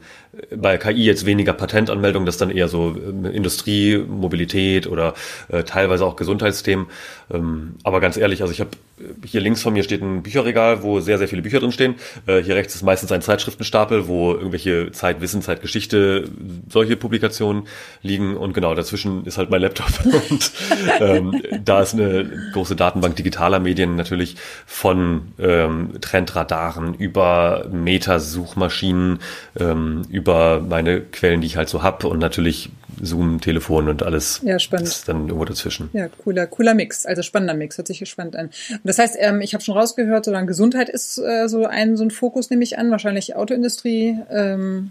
bei 0.57 0.79
KI 0.79 1.05
jetzt 1.05 1.27
weniger 1.27 1.53
Patentanmeldungen, 1.53 2.27
das 2.27 2.37
dann 2.37 2.51
eher 2.51 2.69
so 2.69 2.97
äh, 2.97 3.29
Industrie, 3.29 3.99
Mobilität 3.99 4.87
oder 4.87 5.15
äh, 5.49 5.65
teilweise 5.65 6.05
auch 6.05 6.17
Gesundheitsthemen. 6.17 6.87
Ähm, 7.33 7.77
aber 7.83 8.01
ganz 8.01 8.17
ehrlich, 8.17 8.43
also 8.43 8.53
ich 8.53 8.61
habe 8.61 8.71
äh, 8.99 9.27
hier 9.27 9.41
links 9.41 9.63
von 9.63 9.73
mir 9.73 9.83
steht 9.83 10.03
ein 10.03 10.23
Bücherregal, 10.23 10.83
wo 10.83 11.01
sehr, 11.01 11.19
sehr 11.19 11.29
viele 11.29 11.43
Bücher 11.43 11.61
drin 11.61 11.73
stehen. 11.73 11.97
Äh, 12.27 12.43
hier 12.43 12.57
rechts 12.57 12.75
ist 12.75 12.83
meistens 12.83 13.13
ein 13.13 13.23
Zeitschriftenstapel, 13.23 14.09
wo 14.09 14.33
irgendwelche 14.33 14.93
Zeitwissen, 14.93 15.43
Zeitgeschichte, 15.43 16.29
solche 16.69 16.97
Publikationen 16.97 17.65
liegen. 18.03 18.37
Und 18.37 18.55
genau, 18.55 18.75
dazwischen 18.75 19.25
ist 19.27 19.39
halt 19.39 19.51
mein 19.51 19.61
Laptop. 19.61 19.87
Und 20.31 20.53
ähm, 21.01 21.43
da 21.65 21.83
ist 21.83 21.95
eine 21.95 22.31
große 22.53 22.77
Datenbank 22.77 23.17
digitaler 23.17 23.61
Medien 23.61 23.97
natürlich 23.97 24.37
von 24.67 25.33
ähm, 25.65 26.01
Trendradaren 26.01 26.95
über 26.95 27.67
Metasuchmaschinen, 27.71 29.21
ähm, 29.59 30.03
über 30.09 30.61
meine 30.61 31.01
Quellen, 31.01 31.41
die 31.41 31.47
ich 31.47 31.57
halt 31.57 31.69
so 31.69 31.83
hab 31.83 32.05
und 32.05 32.19
natürlich 32.19 32.71
Zoom, 33.01 33.41
Telefon 33.41 33.89
und 33.89 34.03
alles. 34.03 34.41
Ja, 34.45 34.59
spannend. 34.59 34.89
Ist 34.89 35.09
dann 35.09 35.27
irgendwo 35.27 35.45
dazwischen. 35.45 35.91
Ja, 35.93 36.09
cooler, 36.09 36.47
cooler 36.47 36.75
Mix, 36.75 37.07
also 37.07 37.23
spannender 37.23 37.55
Mix, 37.55 37.77
hört 37.77 37.89
sich 37.89 37.99
gespannt 37.99 38.37
an. 38.37 38.47
Und 38.47 38.81
das 38.85 38.99
heißt, 38.99 39.17
ähm, 39.19 39.41
ich 39.41 39.55
habe 39.55 39.65
schon 39.65 39.77
rausgehört, 39.77 40.25
so 40.25 40.33
dann 40.33 40.47
Gesundheit 40.47 40.89
ist 40.89 41.19
äh, 41.19 41.49
so 41.49 41.67
ein 41.67 41.97
so 41.97 42.05
ein 42.05 42.11
Fokus, 42.11 42.51
nehme 42.51 42.63
ich 42.63 42.79
an, 42.79 42.91
wahrscheinlich 42.91 43.37
Autoindustrie. 43.37 44.19
Ähm. 44.31 44.91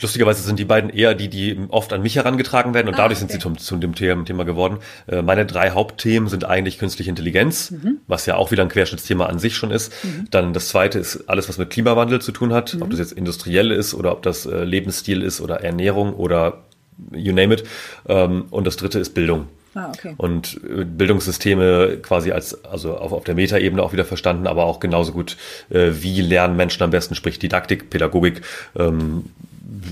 Lustigerweise 0.00 0.42
sind 0.42 0.58
die 0.58 0.64
beiden 0.64 0.90
eher 0.90 1.14
die, 1.14 1.28
die 1.28 1.58
oft 1.68 1.92
an 1.92 2.02
mich 2.02 2.16
herangetragen 2.16 2.74
werden 2.74 2.88
und 2.88 2.94
ah, 2.94 2.98
dadurch 2.98 3.18
okay. 3.18 3.28
sind 3.28 3.32
sie 3.32 3.38
zum, 3.38 3.58
zu 3.58 3.76
dem 3.76 3.94
Thema 3.94 4.44
geworden. 4.44 4.78
Äh, 5.06 5.22
meine 5.22 5.46
drei 5.46 5.70
Hauptthemen 5.70 6.28
sind 6.28 6.44
eigentlich 6.44 6.78
künstliche 6.78 7.10
Intelligenz, 7.10 7.70
mhm. 7.70 7.98
was 8.06 8.26
ja 8.26 8.36
auch 8.36 8.50
wieder 8.50 8.62
ein 8.62 8.68
Querschnittsthema 8.68 9.26
an 9.26 9.38
sich 9.38 9.56
schon 9.56 9.70
ist. 9.70 9.92
Mhm. 10.04 10.28
Dann 10.30 10.52
das 10.52 10.68
zweite 10.68 10.98
ist 10.98 11.28
alles, 11.28 11.48
was 11.48 11.58
mit 11.58 11.70
Klimawandel 11.70 12.20
zu 12.20 12.32
tun 12.32 12.52
hat, 12.52 12.74
mhm. 12.74 12.82
ob 12.82 12.90
das 12.90 12.98
jetzt 12.98 13.12
industriell 13.12 13.70
ist 13.70 13.94
oder 13.94 14.12
ob 14.12 14.22
das 14.22 14.46
äh, 14.46 14.64
Lebensstil 14.64 15.22
ist 15.22 15.40
oder 15.40 15.62
Ernährung 15.62 16.14
oder 16.14 16.64
you 17.12 17.32
name 17.32 17.54
it. 17.54 17.64
Ähm, 18.08 18.46
und 18.50 18.66
das 18.66 18.76
dritte 18.76 18.98
ist 18.98 19.14
Bildung. 19.14 19.46
Ah, 19.74 19.88
okay. 19.88 20.14
Und 20.16 20.60
äh, 20.64 20.84
Bildungssysteme 20.84 21.98
quasi 22.00 22.30
als, 22.30 22.64
also 22.64 22.96
auf, 22.96 23.12
auf 23.12 23.24
der 23.24 23.34
Metaebene 23.34 23.82
auch 23.82 23.92
wieder 23.92 24.04
verstanden, 24.04 24.46
aber 24.46 24.64
auch 24.64 24.78
genauso 24.78 25.12
gut, 25.12 25.36
äh, 25.70 25.90
wie 25.94 26.20
lernen 26.20 26.56
Menschen 26.56 26.82
am 26.82 26.90
besten, 26.90 27.14
sprich 27.14 27.38
Didaktik, 27.38 27.90
Pädagogik, 27.90 28.42
ähm, 28.76 29.24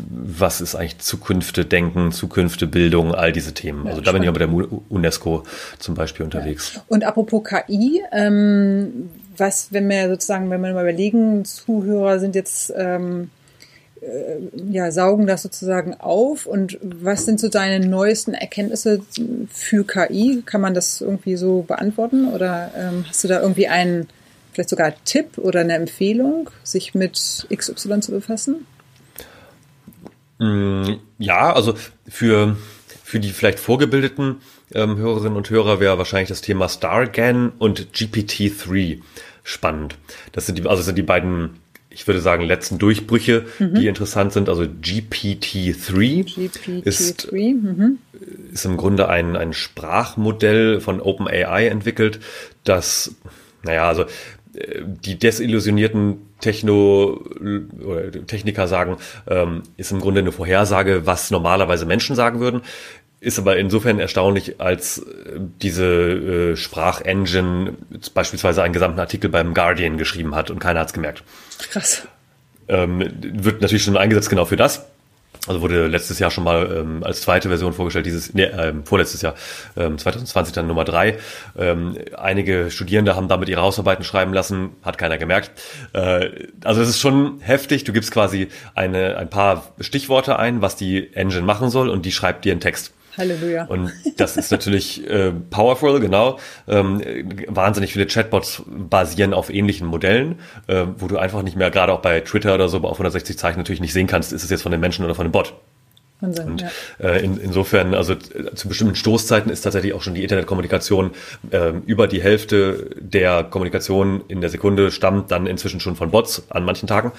was 0.08 0.60
ist 0.60 0.74
eigentlich 0.74 0.98
Zukünfte 0.98 1.64
denken, 1.64 2.12
Zukünfte 2.12 2.66
Bildung, 2.66 3.14
all 3.14 3.32
diese 3.32 3.54
Themen. 3.54 3.84
Ja, 3.84 3.90
also 3.90 4.02
da 4.02 4.12
bin 4.12 4.22
ich 4.22 4.28
auch 4.28 4.34
mit 4.34 4.42
der 4.42 4.80
UNESCO 4.88 5.44
zum 5.78 5.94
Beispiel 5.94 6.24
unterwegs. 6.24 6.74
Ja. 6.74 6.82
Und 6.88 7.04
apropos 7.04 7.42
KI, 7.44 8.02
ähm, 8.12 9.10
was, 9.36 9.72
wenn 9.72 9.88
wir 9.88 10.08
sozusagen, 10.08 10.50
wenn 10.50 10.60
wir 10.60 10.72
mal 10.72 10.82
überlegen, 10.82 11.44
Zuhörer 11.44 12.18
sind 12.18 12.34
jetzt 12.34 12.72
ähm, 12.76 13.30
äh, 14.02 14.38
ja, 14.70 14.90
saugen 14.90 15.26
das 15.26 15.42
sozusagen 15.42 15.94
auf 15.94 16.46
und 16.46 16.78
was 16.82 17.24
sind 17.24 17.38
so 17.38 17.48
deine 17.48 17.86
neuesten 17.86 18.34
Erkenntnisse 18.34 19.00
für 19.48 19.86
KI? 19.86 20.42
Kann 20.44 20.60
man 20.60 20.74
das 20.74 21.00
irgendwie 21.00 21.36
so 21.36 21.62
beantworten 21.62 22.28
oder 22.28 22.72
ähm, 22.76 23.04
hast 23.08 23.22
du 23.22 23.28
da 23.28 23.40
irgendwie 23.40 23.68
einen, 23.68 24.08
vielleicht 24.52 24.70
sogar 24.70 24.92
Tipp 25.04 25.38
oder 25.38 25.60
eine 25.60 25.74
Empfehlung, 25.74 26.50
sich 26.64 26.94
mit 26.94 27.46
XY 27.54 28.00
zu 28.00 28.12
befassen? 28.12 28.66
Mm, 30.38 30.94
ja, 31.18 31.52
also 31.52 31.74
für, 32.08 32.56
für 33.04 33.20
die 33.20 33.30
vielleicht 33.30 33.60
vorgebildeten 33.60 34.36
ähm, 34.74 34.96
Hörerinnen 34.96 35.36
und 35.36 35.50
Hörer 35.50 35.80
wäre 35.80 35.98
wahrscheinlich 35.98 36.28
das 36.28 36.40
Thema 36.40 36.68
StarGAN 36.68 37.52
und 37.58 37.92
GPT-3 37.94 39.00
spannend. 39.44 39.96
Das 40.32 40.46
sind 40.46 40.58
die, 40.58 40.66
also 40.66 40.82
sind 40.82 40.96
die 40.96 41.02
beiden, 41.02 41.60
ich 41.90 42.06
würde 42.06 42.20
sagen, 42.20 42.44
letzten 42.44 42.78
Durchbrüche, 42.78 43.44
mhm. 43.58 43.74
die 43.74 43.86
interessant 43.86 44.32
sind. 44.32 44.48
Also 44.48 44.62
GPT-3 44.62 46.24
GPT 46.24 46.86
ist, 46.86 47.32
mhm. 47.32 47.98
ist 48.52 48.64
im 48.64 48.76
Grunde 48.76 49.08
ein, 49.08 49.36
ein 49.36 49.52
Sprachmodell 49.52 50.80
von 50.80 51.00
OpenAI 51.00 51.66
entwickelt, 51.66 52.20
das, 52.64 53.14
naja, 53.62 53.88
also 53.88 54.06
die 54.54 55.18
desillusionierten 55.18 56.28
Techno 56.40 57.20
oder 57.82 58.26
Techniker 58.26 58.68
sagen, 58.68 58.96
ähm, 59.26 59.62
ist 59.76 59.92
im 59.92 60.00
Grunde 60.00 60.20
eine 60.20 60.32
Vorhersage, 60.32 61.06
was 61.06 61.30
normalerweise 61.30 61.86
Menschen 61.86 62.16
sagen 62.16 62.40
würden. 62.40 62.62
Ist 63.20 63.38
aber 63.38 63.56
insofern 63.56 64.00
erstaunlich, 64.00 64.60
als 64.60 64.98
äh, 64.98 65.38
diese 65.62 65.86
äh, 65.86 66.56
Sprachengine 66.56 67.74
beispielsweise 68.14 68.62
einen 68.62 68.74
gesamten 68.74 68.98
Artikel 69.00 69.30
beim 69.30 69.54
Guardian 69.54 69.96
geschrieben 69.96 70.34
hat 70.34 70.50
und 70.50 70.58
keiner 70.58 70.80
hat's 70.80 70.92
gemerkt. 70.92 71.22
Krass. 71.70 72.06
Ähm, 72.68 73.00
wird 73.22 73.62
natürlich 73.62 73.84
schon 73.84 73.96
eingesetzt 73.96 74.28
genau 74.28 74.44
für 74.44 74.56
das. 74.56 74.86
Also 75.48 75.60
wurde 75.60 75.88
letztes 75.88 76.20
Jahr 76.20 76.30
schon 76.30 76.44
mal 76.44 76.70
ähm, 76.70 77.02
als 77.02 77.22
zweite 77.22 77.48
Version 77.48 77.72
vorgestellt, 77.72 78.06
dieses, 78.06 78.32
nee, 78.32 78.44
ähm, 78.44 78.84
vorletztes 78.84 79.22
Jahr, 79.22 79.34
ähm, 79.76 79.98
2020 79.98 80.54
dann 80.54 80.68
Nummer 80.68 80.84
drei. 80.84 81.18
Ähm, 81.58 81.98
einige 82.16 82.70
Studierende 82.70 83.16
haben 83.16 83.26
damit 83.26 83.48
ihre 83.48 83.60
Hausarbeiten 83.60 84.04
schreiben 84.04 84.32
lassen, 84.32 84.70
hat 84.82 84.98
keiner 84.98 85.18
gemerkt. 85.18 85.50
Äh, 85.94 86.46
also 86.62 86.80
es 86.80 86.90
ist 86.90 87.00
schon 87.00 87.40
heftig. 87.40 87.82
Du 87.82 87.92
gibst 87.92 88.12
quasi 88.12 88.48
eine, 88.76 89.16
ein 89.16 89.30
paar 89.30 89.72
Stichworte 89.80 90.38
ein, 90.38 90.62
was 90.62 90.76
die 90.76 91.12
Engine 91.14 91.42
machen 91.42 91.70
soll 91.70 91.88
und 91.88 92.06
die 92.06 92.12
schreibt 92.12 92.44
dir 92.44 92.52
einen 92.52 92.60
Text. 92.60 92.92
Halleluja. 93.16 93.64
Und 93.66 93.92
das 94.16 94.36
ist 94.36 94.50
natürlich 94.50 95.08
äh, 95.08 95.32
powerful, 95.50 96.00
genau. 96.00 96.38
Ähm, 96.66 97.02
wahnsinnig 97.48 97.92
viele 97.92 98.06
Chatbots 98.06 98.62
basieren 98.66 99.34
auf 99.34 99.50
ähnlichen 99.50 99.86
Modellen, 99.86 100.38
äh, 100.66 100.84
wo 100.96 101.08
du 101.08 101.18
einfach 101.18 101.42
nicht 101.42 101.56
mehr, 101.56 101.70
gerade 101.70 101.92
auch 101.92 102.00
bei 102.00 102.20
Twitter 102.20 102.54
oder 102.54 102.68
so, 102.68 102.78
auf 102.78 102.92
160 102.92 103.38
Zeichen 103.38 103.58
natürlich 103.58 103.80
nicht 103.80 103.92
sehen 103.92 104.06
kannst, 104.06 104.32
ist 104.32 104.44
es 104.44 104.50
jetzt 104.50 104.62
von 104.62 104.72
den 104.72 104.80
Menschen 104.80 105.04
oder 105.04 105.14
von 105.14 105.26
dem 105.26 105.32
Bot. 105.32 105.54
Wahnsinn, 106.22 106.46
und 106.46 106.60
ja. 106.60 106.70
äh, 107.00 107.24
in, 107.24 107.36
insofern, 107.38 107.94
also 107.94 108.12
äh, 108.12 108.54
zu 108.54 108.68
bestimmten 108.68 108.94
Stoßzeiten 108.94 109.50
ist 109.50 109.62
tatsächlich 109.62 109.92
auch 109.92 110.02
schon 110.02 110.14
die 110.14 110.22
Internetkommunikation 110.22 111.10
äh, 111.50 111.72
über 111.84 112.06
die 112.06 112.22
Hälfte 112.22 112.90
der 113.00 113.44
Kommunikation 113.44 114.22
in 114.28 114.40
der 114.40 114.48
Sekunde 114.48 114.90
stammt 114.92 115.30
dann 115.32 115.46
inzwischen 115.46 115.80
schon 115.80 115.96
von 115.96 116.10
Bots 116.10 116.44
an 116.48 116.64
manchen 116.64 116.86
Tagen. 116.86 117.12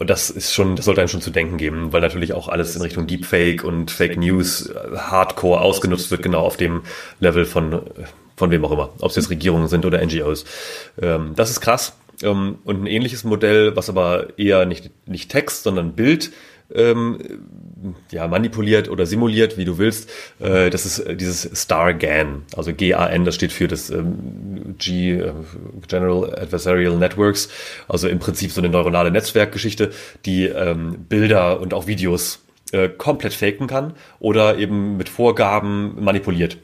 Und 0.00 0.08
das 0.08 0.30
ist 0.30 0.54
schon, 0.54 0.76
das 0.76 0.86
sollte 0.86 1.02
einem 1.02 1.08
schon 1.08 1.20
zu 1.20 1.30
denken 1.30 1.58
geben, 1.58 1.92
weil 1.92 2.00
natürlich 2.00 2.32
auch 2.32 2.48
alles 2.48 2.74
in 2.74 2.80
Richtung 2.80 3.06
Deepfake 3.06 3.62
und 3.62 3.90
Fake 3.90 4.16
News 4.16 4.70
äh, 4.70 4.96
Hardcore 4.96 5.60
ausgenutzt 5.60 6.10
wird, 6.10 6.22
genau 6.22 6.40
auf 6.40 6.56
dem 6.56 6.80
Level 7.20 7.44
von, 7.44 7.82
von 8.34 8.50
wem 8.50 8.64
auch 8.64 8.72
immer, 8.72 8.94
ob 9.00 9.10
es 9.10 9.16
jetzt 9.16 9.28
Regierungen 9.28 9.68
sind 9.68 9.84
oder 9.84 10.02
NGOs. 10.02 10.46
Ähm, 11.02 11.32
das 11.36 11.50
ist 11.50 11.60
krass. 11.60 11.98
Ähm, 12.22 12.60
und 12.64 12.82
ein 12.82 12.86
ähnliches 12.86 13.24
Modell, 13.24 13.76
was 13.76 13.90
aber 13.90 14.38
eher 14.38 14.64
nicht, 14.64 14.90
nicht 15.06 15.30
Text, 15.30 15.64
sondern 15.64 15.92
Bild 15.92 16.32
ähm, 16.74 17.18
ja, 18.10 18.28
manipuliert 18.28 18.88
oder 18.88 19.06
simuliert, 19.06 19.58
wie 19.58 19.64
du 19.64 19.78
willst. 19.78 20.10
Äh, 20.38 20.70
das 20.70 20.86
ist 20.86 21.04
dieses 21.20 21.50
StarGAN, 21.62 22.42
also 22.56 22.72
GAN, 22.74 23.24
das 23.24 23.34
steht 23.34 23.52
für 23.52 23.68
das 23.68 23.90
ähm, 23.90 24.76
G 24.78 25.12
äh, 25.12 25.32
General 25.88 26.34
Adversarial 26.38 26.96
Networks, 26.96 27.48
also 27.88 28.08
im 28.08 28.18
Prinzip 28.18 28.52
so 28.52 28.60
eine 28.60 28.68
neuronale 28.68 29.10
Netzwerkgeschichte, 29.10 29.90
die 30.26 30.46
ähm, 30.46 31.06
Bilder 31.08 31.60
und 31.60 31.74
auch 31.74 31.86
Videos 31.86 32.40
äh, 32.72 32.88
komplett 32.88 33.34
faken 33.34 33.66
kann 33.66 33.94
oder 34.18 34.58
eben 34.58 34.96
mit 34.96 35.08
Vorgaben 35.08 36.02
manipuliert. 36.02 36.58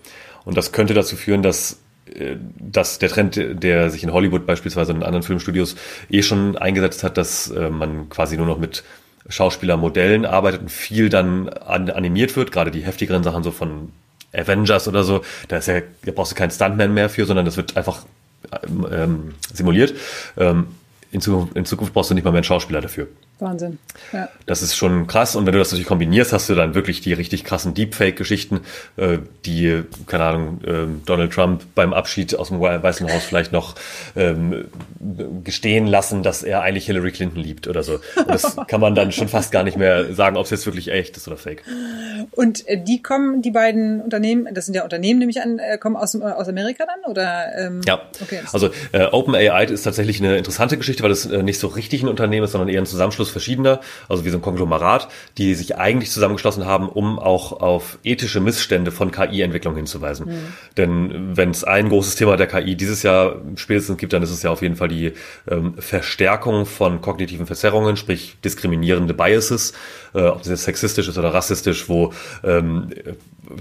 Und 0.45 0.57
das 0.57 0.73
könnte 0.73 0.95
dazu 0.95 1.17
führen, 1.17 1.43
dass 1.43 1.81
äh, 2.15 2.37
dass 2.59 2.99
der 2.99 3.09
Trend, 3.09 3.37
der 3.37 3.91
sich 3.91 4.03
in 4.03 4.13
Hollywood 4.13 4.47
beispielsweise 4.47 4.93
und 4.93 4.99
in 4.99 5.03
anderen 5.03 5.23
Filmstudios 5.23 5.77
eh 6.11 6.23
schon 6.23 6.57
eingesetzt 6.57 7.03
hat, 7.03 7.17
dass 7.17 7.51
äh, 7.51 7.71
man 7.71 8.09
quasi 8.09 8.37
nur 8.37 8.47
noch 8.47 8.59
mit 8.59 8.85
Schauspielermodellen 9.29 10.25
arbeitet 10.25 10.63
und 10.63 10.71
viel 10.71 11.09
dann 11.09 11.49
an, 11.49 11.91
animiert 11.91 12.37
wird, 12.37 12.53
gerade 12.53 12.71
die 12.71 12.83
heftigeren 12.83 13.23
Sachen 13.23 13.43
so 13.43 13.51
von 13.51 13.93
Avengers 14.33 14.87
oder 14.89 15.05
so, 15.05 15.23
da 15.49 15.59
ist 15.59 15.69
ja, 15.69 15.81
da 16.05 16.13
brauchst 16.13 16.33
du 16.33 16.37
keinen 16.37 16.51
Stuntman 16.51 16.93
mehr 16.95 17.09
für, 17.09 17.25
sondern 17.25 17.45
das 17.45 17.57
wird 17.57 17.77
einfach 17.77 18.05
ähm, 18.91 19.35
simuliert. 19.53 19.95
Ähm, 20.37 20.69
in 21.13 21.21
Zukunft, 21.21 21.57
in 21.57 21.65
Zukunft 21.65 21.95
brauchst 21.95 22.11
du 22.11 22.15
nicht 22.15 22.25
mal 22.25 22.31
mehr 22.31 22.39
einen 22.39 22.45
Schauspieler 22.45 22.81
dafür. 22.81 23.09
Wahnsinn. 23.39 23.79
Ja. 24.15 24.31
Das 24.47 24.63
ist 24.63 24.77
schon 24.77 25.07
krass. 25.07 25.37
Und 25.37 25.45
wenn 25.45 25.53
du 25.53 25.59
das 25.59 25.71
natürlich 25.71 25.87
kombinierst, 25.87 26.33
hast 26.33 26.49
du 26.49 26.55
dann 26.55 26.75
wirklich 26.75 27.03
die 27.03 27.13
richtig 27.13 27.45
krassen 27.45 27.75
Deepfake-Geschichten, 27.75 28.61
äh, 28.97 29.19
die, 29.45 29.83
keine 30.07 30.25
Ahnung, 30.25 30.61
äh, 30.65 30.87
Donald 31.05 31.33
Trump 31.35 31.63
beim 31.75 31.93
Abschied 31.93 32.35
aus 32.35 32.49
dem 32.49 32.61
Weißen 32.61 33.13
Haus 33.13 33.25
vielleicht 33.25 33.53
noch 33.53 33.75
ähm, 34.17 34.65
gestehen 35.45 35.87
lassen, 35.87 36.23
dass 36.23 36.43
er 36.43 36.63
eigentlich 36.63 36.87
Hillary 36.87 37.13
Clinton 37.13 37.43
liebt 37.43 37.69
oder 37.69 37.83
so. 37.83 38.01
Und 38.17 38.29
das 38.29 38.57
kann 38.69 38.81
man 38.81 38.95
dann 38.95 39.13
schon 39.13 39.29
fast 39.29 39.53
gar 39.53 39.65
nicht 39.65 39.77
mehr 39.77 40.15
sagen, 40.15 40.39
ob 40.39 40.47
es 40.47 40.51
jetzt 40.51 40.65
wirklich 40.65 40.91
echt 40.91 41.19
ist 41.19 41.29
oder 41.29 41.37
fake. 41.37 41.63
Und 42.31 42.67
äh, 42.67 42.83
die 42.83 43.03
kommen, 43.03 43.43
die 43.43 43.51
beiden 43.51 44.01
Unternehmen, 44.01 44.49
das 44.55 44.65
sind 44.65 44.75
ja 44.75 44.83
Unternehmen, 44.83 45.19
nehme 45.19 45.31
ich 45.31 45.43
an, 45.43 45.59
äh, 45.59 45.77
kommen 45.77 45.97
aus, 45.97 46.15
aus 46.15 46.49
Amerika 46.49 46.87
dann? 46.87 47.11
Oder, 47.11 47.55
ähm, 47.59 47.83
ja, 47.87 48.01
okay. 48.23 48.41
also 48.51 48.71
äh, 48.93 49.05
OpenAI 49.05 49.65
ist 49.65 49.83
tatsächlich 49.83 50.23
eine 50.23 50.39
interessante 50.39 50.79
Geschichte, 50.79 51.03
weil 51.03 51.11
es 51.11 51.27
nicht 51.27 51.61
so 51.61 51.67
richtig 51.67 52.03
ein 52.03 52.09
Unternehmen 52.09 52.45
ist, 52.45 52.53
sondern 52.53 52.71
eher 52.71 52.81
ein 52.81 52.87
Zusammenschluss 52.87 53.26
verschiedener, 53.31 53.81
also 54.09 54.25
wie 54.25 54.31
so 54.31 54.39
ein 54.39 54.43
Konglomerat, 54.43 55.09
die 55.39 55.55
sich 55.55 55.77
eigentlich 55.77 56.11
zusammengeschlossen 56.11 56.67
haben, 56.67 56.89
um 56.89 57.19
auch 57.19 57.53
auf 57.53 57.99
ethische 58.05 58.41
Missstände 58.41 58.91
von 58.91 59.11
KI-Entwicklung 59.11 59.77
hinzuweisen. 59.77 60.27
Mhm. 60.27 60.53
Denn 60.77 61.37
wenn 61.37 61.51
es 61.51 61.65
ein 61.65 61.89
großes 61.89 62.17
Thema 62.17 62.37
der 62.37 62.47
KI 62.47 62.77
dieses 62.77 63.03
Jahr 63.03 63.37
spätestens 63.57 63.99
gibt, 63.99 64.13
dann 64.13 64.23
ist 64.23 64.31
es 64.31 64.43
ja 64.43 64.51
auf 64.51 64.63
jeden 64.63 64.77
Fall 64.77 64.89
die 64.89 65.13
ähm, 65.49 65.75
Verstärkung 65.79 66.67
von 66.67 67.01
kognitiven 67.01 67.47
Verzerrungen, 67.47 67.97
sprich 67.97 68.37
diskriminierende 68.45 69.15
Biases, 69.15 69.73
äh, 70.15 70.23
ob 70.23 70.39
das 70.39 70.49
jetzt 70.49 70.65
sexistisch 70.65 71.09
ist 71.09 71.19
oder 71.19 71.33
rassistisch, 71.35 71.89
wo 71.89 72.13
ähm, 72.45 72.91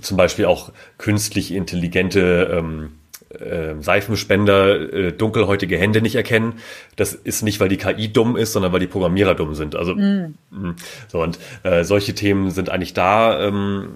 zum 0.01 0.17
Beispiel 0.17 0.45
auch 0.45 0.71
künstlich 0.97 1.51
intelligente 1.51 2.49
ähm, 2.51 2.91
äh, 3.39 3.81
Seifenspender 3.81 4.93
äh, 4.93 5.11
dunkelhäutige 5.11 5.77
Hände 5.77 6.01
nicht 6.01 6.15
erkennen. 6.15 6.53
Das 6.95 7.13
ist 7.13 7.43
nicht, 7.43 7.59
weil 7.59 7.69
die 7.69 7.77
KI 7.77 8.11
dumm 8.11 8.35
ist, 8.35 8.53
sondern 8.53 8.73
weil 8.73 8.79
die 8.79 8.87
Programmierer 8.87 9.35
dumm 9.35 9.55
sind. 9.55 9.75
Also 9.75 9.95
mm. 9.95 10.35
so 11.07 11.21
und 11.21 11.39
äh, 11.63 11.83
solche 11.83 12.13
Themen 12.13 12.51
sind 12.51 12.69
eigentlich 12.69 12.93
da 12.93 13.47
ähm, 13.47 13.89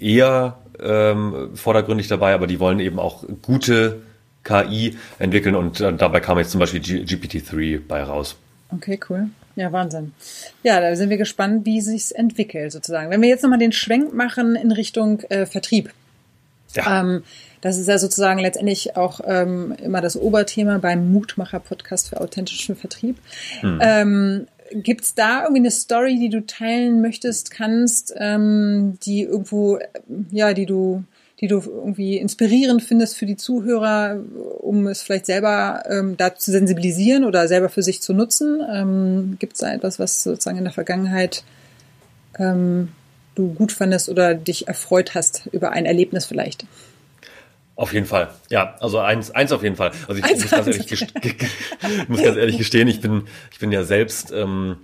eher 0.00 0.58
ähm, 0.80 1.50
vordergründig 1.54 2.08
dabei, 2.08 2.34
aber 2.34 2.46
die 2.46 2.60
wollen 2.60 2.80
eben 2.80 2.98
auch 2.98 3.24
gute 3.42 4.02
KI 4.44 4.96
entwickeln 5.18 5.54
und 5.54 5.80
äh, 5.80 5.92
dabei 5.92 6.20
kam 6.20 6.38
jetzt 6.38 6.52
zum 6.52 6.60
Beispiel 6.60 6.80
GPT-3 6.80 7.80
bei 7.86 8.02
raus. 8.02 8.36
Okay, 8.70 8.98
cool. 9.08 9.28
Ja, 9.56 9.72
Wahnsinn. 9.72 10.12
Ja, 10.62 10.80
da 10.80 10.94
sind 10.96 11.08
wir 11.08 11.16
gespannt, 11.16 11.64
wie 11.64 11.80
sich's 11.80 12.10
entwickelt 12.10 12.72
sozusagen. 12.72 13.10
Wenn 13.10 13.22
wir 13.22 13.28
jetzt 13.28 13.42
nochmal 13.42 13.58
den 13.58 13.72
Schwenk 13.72 14.12
machen 14.12 14.54
in 14.54 14.70
Richtung 14.70 15.20
äh, 15.30 15.46
Vertrieb. 15.46 15.90
Ja. 16.74 17.00
Ähm, 17.00 17.22
das 17.60 17.78
ist 17.78 17.88
ja 17.88 17.98
sozusagen 17.98 18.38
letztendlich 18.38 18.96
auch 18.96 19.20
ähm, 19.24 19.74
immer 19.82 20.00
das 20.00 20.16
Oberthema 20.16 20.78
beim 20.78 21.10
Mutmacher-Podcast 21.10 22.10
für 22.10 22.20
authentischen 22.20 22.76
Vertrieb. 22.76 23.16
Hm. 23.60 23.78
Ähm, 23.82 24.46
Gibt 24.72 25.04
es 25.04 25.14
da 25.14 25.42
irgendwie 25.42 25.60
eine 25.60 25.70
Story, 25.70 26.18
die 26.18 26.28
du 26.28 26.44
teilen 26.44 27.00
möchtest, 27.00 27.50
kannst, 27.50 28.14
ähm, 28.16 28.98
die 29.04 29.22
irgendwo, 29.22 29.78
ja, 30.30 30.54
die 30.54 30.66
du, 30.66 31.04
die 31.40 31.46
du 31.46 31.60
irgendwie 31.60 32.16
inspirierend 32.16 32.82
findest 32.82 33.16
für 33.16 33.26
die 33.26 33.36
Zuhörer, 33.36 34.20
um 34.58 34.86
es 34.86 35.02
vielleicht 35.02 35.26
selber 35.26 35.84
ähm, 35.88 36.16
da 36.16 36.34
zu 36.34 36.50
sensibilisieren 36.50 37.24
oder 37.24 37.46
selber 37.46 37.68
für 37.68 37.82
sich 37.82 38.02
zu 38.02 38.12
nutzen? 38.12 38.60
Ähm, 38.72 39.36
Gibt 39.38 39.54
es 39.54 39.60
da 39.60 39.72
etwas, 39.72 39.98
was 39.98 40.22
sozusagen 40.22 40.58
in 40.58 40.64
der 40.64 40.72
Vergangenheit 40.72 41.44
ähm, 42.38 42.88
du 43.36 43.54
gut 43.54 43.72
fandest 43.72 44.08
oder 44.08 44.34
dich 44.34 44.66
erfreut 44.66 45.14
hast 45.14 45.48
über 45.52 45.70
ein 45.70 45.86
Erlebnis 45.86 46.26
vielleicht? 46.26 46.66
Auf 47.76 47.92
jeden 47.92 48.06
Fall. 48.06 48.30
Ja, 48.48 48.74
also 48.80 48.98
eins, 48.98 49.30
eins 49.30 49.52
auf 49.52 49.62
jeden 49.62 49.76
Fall. 49.76 49.92
Also 50.08 50.18
ich 50.18 50.24
eins, 50.24 50.42
muss, 50.42 50.50
ganz 50.50 50.66
ehrlich, 50.66 50.90
muss 52.08 52.22
ganz 52.22 52.36
ehrlich 52.36 52.56
gestehen, 52.58 52.88
ich 52.88 53.02
bin, 53.02 53.24
ich 53.52 53.58
bin 53.58 53.70
ja 53.70 53.84
selbst, 53.84 54.32
ähm, 54.32 54.76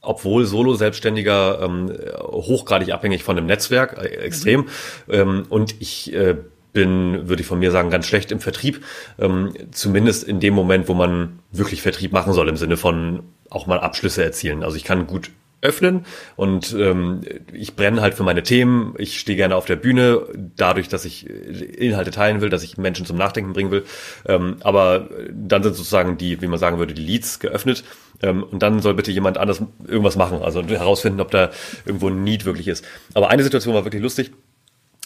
obwohl 0.00 0.46
Solo-Selbstständiger, 0.46 1.60
ähm, 1.62 1.92
hochgradig 2.18 2.92
abhängig 2.92 3.22
von 3.24 3.36
dem 3.36 3.44
Netzwerk, 3.44 3.98
äh, 3.98 4.06
extrem. 4.16 4.60
Mhm. 4.60 4.66
Ähm, 5.10 5.46
und 5.50 5.74
ich 5.80 6.14
äh, 6.14 6.36
bin, 6.72 7.28
würde 7.28 7.42
ich 7.42 7.46
von 7.46 7.58
mir 7.58 7.70
sagen, 7.70 7.90
ganz 7.90 8.06
schlecht 8.06 8.32
im 8.32 8.40
Vertrieb. 8.40 8.84
Ähm, 9.18 9.52
zumindest 9.72 10.24
in 10.24 10.40
dem 10.40 10.54
Moment, 10.54 10.88
wo 10.88 10.94
man 10.94 11.40
wirklich 11.52 11.82
Vertrieb 11.82 12.12
machen 12.12 12.32
soll, 12.32 12.48
im 12.48 12.56
Sinne 12.56 12.78
von 12.78 13.22
auch 13.50 13.66
mal 13.66 13.80
Abschlüsse 13.80 14.24
erzielen. 14.24 14.62
Also 14.62 14.76
ich 14.76 14.84
kann 14.84 15.06
gut 15.06 15.30
öffnen 15.62 16.06
und 16.36 16.72
ähm, 16.72 17.20
ich 17.52 17.76
brenne 17.76 18.00
halt 18.00 18.14
für 18.14 18.22
meine 18.22 18.42
Themen. 18.42 18.94
Ich 18.98 19.20
stehe 19.20 19.36
gerne 19.36 19.56
auf 19.56 19.66
der 19.66 19.76
Bühne, 19.76 20.22
dadurch, 20.56 20.88
dass 20.88 21.04
ich 21.04 21.28
Inhalte 21.28 22.10
teilen 22.10 22.40
will, 22.40 22.48
dass 22.48 22.62
ich 22.62 22.78
Menschen 22.78 23.04
zum 23.04 23.16
Nachdenken 23.16 23.52
bringen 23.52 23.70
will. 23.70 23.84
Ähm, 24.26 24.56
aber 24.60 25.08
dann 25.32 25.62
sind 25.62 25.74
sozusagen 25.74 26.16
die, 26.16 26.40
wie 26.40 26.46
man 26.46 26.58
sagen 26.58 26.78
würde, 26.78 26.94
die 26.94 27.04
Leads 27.04 27.40
geöffnet 27.40 27.84
ähm, 28.22 28.42
und 28.42 28.62
dann 28.62 28.80
soll 28.80 28.94
bitte 28.94 29.10
jemand 29.10 29.38
anders 29.38 29.62
irgendwas 29.86 30.16
machen, 30.16 30.42
also 30.42 30.62
herausfinden, 30.62 31.20
ob 31.20 31.30
da 31.30 31.50
irgendwo 31.84 32.08
ein 32.08 32.24
Need 32.24 32.44
wirklich 32.44 32.68
ist. 32.68 32.84
Aber 33.14 33.28
eine 33.28 33.42
Situation 33.42 33.74
war 33.74 33.84
wirklich 33.84 34.02
lustig. 34.02 34.32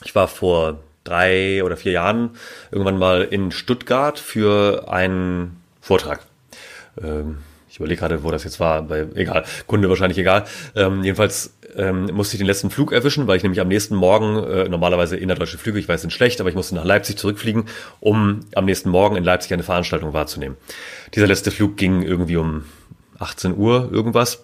Ich 0.05 0.15
war 0.15 0.29
vor 0.29 0.81
drei 1.05 1.63
oder 1.65 1.77
vier 1.77 1.93
Jahren 1.93 2.31
irgendwann 2.71 2.99
mal 2.99 3.23
in 3.23 3.51
Stuttgart 3.51 4.19
für 4.19 4.89
einen 4.89 5.57
Vortrag. 5.81 6.21
Ähm, 7.03 7.39
ich 7.75 7.81
überlege 7.81 7.99
gerade, 7.99 8.23
wo 8.23 8.31
das 8.31 8.45
jetzt 8.45 8.61
war, 8.61 8.89
weil 8.89 9.09
egal, 9.17 9.45
Kunde 9.67 9.89
wahrscheinlich 9.89 10.17
egal. 10.17 10.45
Ähm, 10.77 11.03
jedenfalls 11.03 11.55
ähm, 11.75 12.05
musste 12.13 12.37
ich 12.37 12.39
den 12.39 12.47
letzten 12.47 12.71
Flug 12.71 12.93
erwischen, 12.93 13.27
weil 13.27 13.37
ich 13.37 13.43
nämlich 13.43 13.61
am 13.61 13.67
nächsten 13.67 13.97
Morgen, 13.97 14.45
äh, 14.45 14.69
normalerweise 14.69 15.17
innerdeutsche 15.17 15.59
Flüge, 15.59 15.81
ich 15.81 15.89
weiß, 15.89 16.03
sind 16.03 16.13
schlecht, 16.13 16.41
aber 16.41 16.49
ich 16.49 16.55
musste 16.55 16.77
nach 16.77 16.85
Leipzig 16.85 17.19
zurückfliegen, 17.19 17.65
um 17.99 18.41
am 18.55 18.65
nächsten 18.65 18.91
Morgen 18.91 19.17
in 19.17 19.25
Leipzig 19.25 19.53
eine 19.53 19.65
Veranstaltung 19.65 20.13
wahrzunehmen. 20.13 20.57
Dieser 21.17 21.27
letzte 21.27 21.51
Flug 21.51 21.77
ging 21.77 22.03
irgendwie 22.03 22.37
um 22.37 22.63
18 23.19 23.57
Uhr 23.57 23.91
irgendwas. 23.91 24.44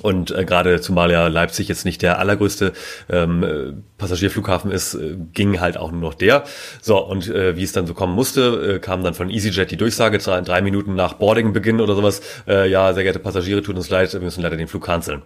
Und 0.00 0.30
äh, 0.30 0.44
gerade 0.44 0.80
zumal 0.80 1.10
ja 1.10 1.28
Leipzig 1.28 1.68
jetzt 1.68 1.84
nicht 1.84 2.02
der 2.02 2.18
allergrößte 2.18 2.72
ähm, 3.10 3.82
Passagierflughafen 3.98 4.70
ist, 4.70 4.94
äh, 4.94 5.16
ging 5.32 5.60
halt 5.60 5.76
auch 5.76 5.92
nur 5.92 6.00
noch 6.00 6.14
der. 6.14 6.44
So, 6.80 6.98
und 6.98 7.28
äh, 7.28 7.56
wie 7.56 7.62
es 7.62 7.72
dann 7.72 7.86
so 7.86 7.94
kommen 7.94 8.14
musste, 8.14 8.76
äh, 8.76 8.78
kam 8.78 9.04
dann 9.04 9.14
von 9.14 9.30
EasyJet 9.30 9.70
die 9.70 9.76
Durchsage, 9.76 10.18
drei, 10.18 10.40
drei 10.40 10.62
Minuten 10.62 10.94
nach 10.94 11.14
Boardingbeginn 11.14 11.80
oder 11.80 11.94
sowas, 11.94 12.22
äh, 12.48 12.68
ja, 12.68 12.92
sehr 12.94 13.02
geehrte 13.02 13.18
Passagiere, 13.20 13.62
tut 13.62 13.76
uns 13.76 13.90
leid, 13.90 14.12
wir 14.12 14.20
müssen 14.20 14.42
leider 14.42 14.56
den 14.56 14.68
Flug 14.68 14.84
canceln. 14.84 15.22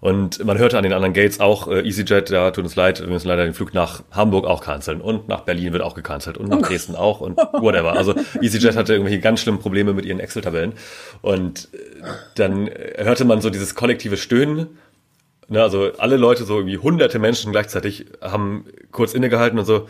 Und 0.00 0.44
man 0.44 0.58
hörte 0.58 0.78
an 0.78 0.84
den 0.84 0.92
anderen 0.92 1.12
Gates 1.12 1.40
auch, 1.40 1.68
äh, 1.68 1.80
EasyJet, 1.80 2.30
ja, 2.30 2.50
tut 2.52 2.64
uns 2.64 2.76
leid, 2.76 3.00
wir 3.00 3.08
müssen 3.08 3.26
leider 3.26 3.44
den 3.44 3.54
Flug 3.54 3.74
nach 3.74 4.02
Hamburg 4.12 4.46
auch 4.46 4.62
canceln 4.62 5.00
und 5.00 5.28
nach 5.28 5.40
Berlin 5.40 5.72
wird 5.72 5.82
auch 5.82 5.94
gecancelt 5.94 6.38
und 6.38 6.48
nach 6.48 6.58
oh 6.58 6.62
Dresden 6.62 6.94
auch 6.94 7.20
und 7.20 7.36
whatever. 7.36 7.94
Also 7.94 8.14
EasyJet 8.40 8.76
hatte 8.76 8.92
irgendwelche 8.92 9.20
ganz 9.20 9.40
schlimmen 9.40 9.58
Probleme 9.58 9.92
mit 9.92 10.04
ihren 10.04 10.20
Excel-Tabellen. 10.20 10.74
Und 11.20 11.68
äh, 11.72 11.78
dann 12.36 12.70
hörte 12.96 13.24
man 13.24 13.40
so 13.40 13.50
dieses 13.50 13.74
kollektive 13.74 14.16
Stöhnen. 14.16 14.78
Ne, 15.48 15.62
also 15.62 15.92
alle 15.98 16.16
Leute, 16.16 16.44
so 16.44 16.58
irgendwie 16.58 16.78
hunderte 16.78 17.18
Menschen 17.18 17.52
gleichzeitig, 17.52 18.06
haben 18.20 18.66
kurz 18.92 19.14
innegehalten 19.14 19.58
und 19.58 19.64
so 19.64 19.88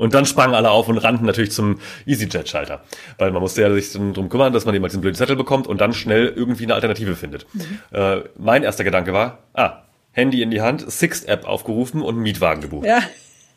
und 0.00 0.14
dann 0.14 0.24
sprangen 0.24 0.54
alle 0.54 0.70
auf 0.70 0.88
und 0.88 0.96
rannten 0.96 1.26
natürlich 1.26 1.52
zum 1.52 1.78
EasyJet-Schalter. 2.06 2.80
Weil 3.18 3.32
man 3.32 3.42
musste 3.42 3.60
ja 3.60 3.70
sich 3.70 3.92
drum 3.92 4.30
kümmern, 4.30 4.50
dass 4.54 4.64
man 4.64 4.72
jemals 4.72 4.92
diesen 4.92 5.02
blöden 5.02 5.14
Zettel 5.14 5.36
bekommt 5.36 5.66
und 5.66 5.78
dann 5.78 5.92
schnell 5.92 6.32
irgendwie 6.34 6.64
eine 6.64 6.74
Alternative 6.74 7.14
findet. 7.16 7.46
Mhm. 7.52 7.80
Äh, 7.92 8.20
mein 8.38 8.62
erster 8.62 8.82
Gedanke 8.82 9.12
war, 9.12 9.40
ah, 9.52 9.82
Handy 10.12 10.40
in 10.40 10.50
die 10.50 10.62
Hand, 10.62 10.90
Sixt-App 10.90 11.46
aufgerufen 11.46 12.00
und 12.00 12.14
einen 12.14 12.22
Mietwagen 12.22 12.62
gebucht. 12.62 12.86
Ja. 12.86 13.00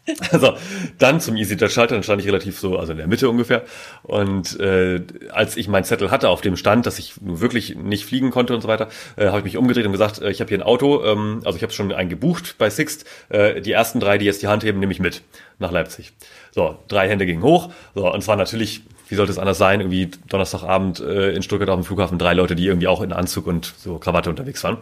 Also 0.31 0.55
dann 0.97 1.21
zum 1.21 1.35
EasyJet-Schalter, 1.35 1.95
dann 1.95 2.03
stand 2.03 2.21
ich 2.21 2.27
relativ 2.27 2.59
so, 2.59 2.77
also 2.77 2.91
in 2.91 2.97
der 2.97 3.07
Mitte 3.07 3.29
ungefähr. 3.29 3.63
Und 4.03 4.59
äh, 4.59 5.01
als 5.31 5.55
ich 5.55 5.67
meinen 5.67 5.83
Zettel 5.83 6.11
hatte, 6.11 6.29
auf 6.29 6.41
dem 6.41 6.57
stand, 6.57 6.85
dass 6.85 6.99
ich 6.99 7.21
nur 7.21 7.39
wirklich 7.39 7.75
nicht 7.75 8.05
fliegen 8.05 8.31
konnte 8.31 8.53
und 8.53 8.61
so 8.61 8.67
weiter, 8.67 8.89
äh, 9.15 9.27
habe 9.27 9.39
ich 9.39 9.43
mich 9.45 9.57
umgedreht 9.57 9.85
und 9.85 9.91
gesagt, 9.91 10.21
äh, 10.21 10.29
ich 10.29 10.41
habe 10.41 10.49
hier 10.49 10.57
ein 10.57 10.63
Auto, 10.63 11.03
ähm, 11.05 11.41
also 11.45 11.55
ich 11.55 11.63
habe 11.63 11.73
schon 11.73 11.91
einen 11.91 12.09
gebucht 12.09 12.55
bei 12.57 12.69
Sixt. 12.69 13.05
Äh, 13.29 13.61
die 13.61 13.71
ersten 13.71 13.99
drei, 13.99 14.17
die 14.17 14.25
jetzt 14.25 14.41
die 14.41 14.47
Hand 14.47 14.63
heben, 14.63 14.79
nehme 14.79 14.91
ich 14.91 14.99
mit 14.99 15.21
nach 15.59 15.71
Leipzig. 15.71 16.11
So, 16.51 16.77
drei 16.87 17.07
Hände 17.07 17.25
gingen 17.25 17.43
hoch. 17.43 17.71
So, 17.95 18.11
und 18.11 18.21
zwar 18.21 18.35
natürlich, 18.35 18.81
wie 19.07 19.15
sollte 19.15 19.31
es 19.31 19.39
anders 19.39 19.57
sein, 19.57 19.79
irgendwie 19.79 20.11
Donnerstagabend 20.27 20.99
äh, 20.99 21.31
in 21.31 21.43
Stuttgart 21.43 21.69
auf 21.69 21.79
dem 21.79 21.85
Flughafen 21.85 22.17
drei 22.17 22.33
Leute, 22.33 22.55
die 22.55 22.67
irgendwie 22.67 22.87
auch 22.87 23.01
in 23.01 23.13
Anzug 23.13 23.47
und 23.47 23.73
so 23.77 23.99
Krawatte 23.99 24.29
unterwegs 24.29 24.63
waren. 24.63 24.77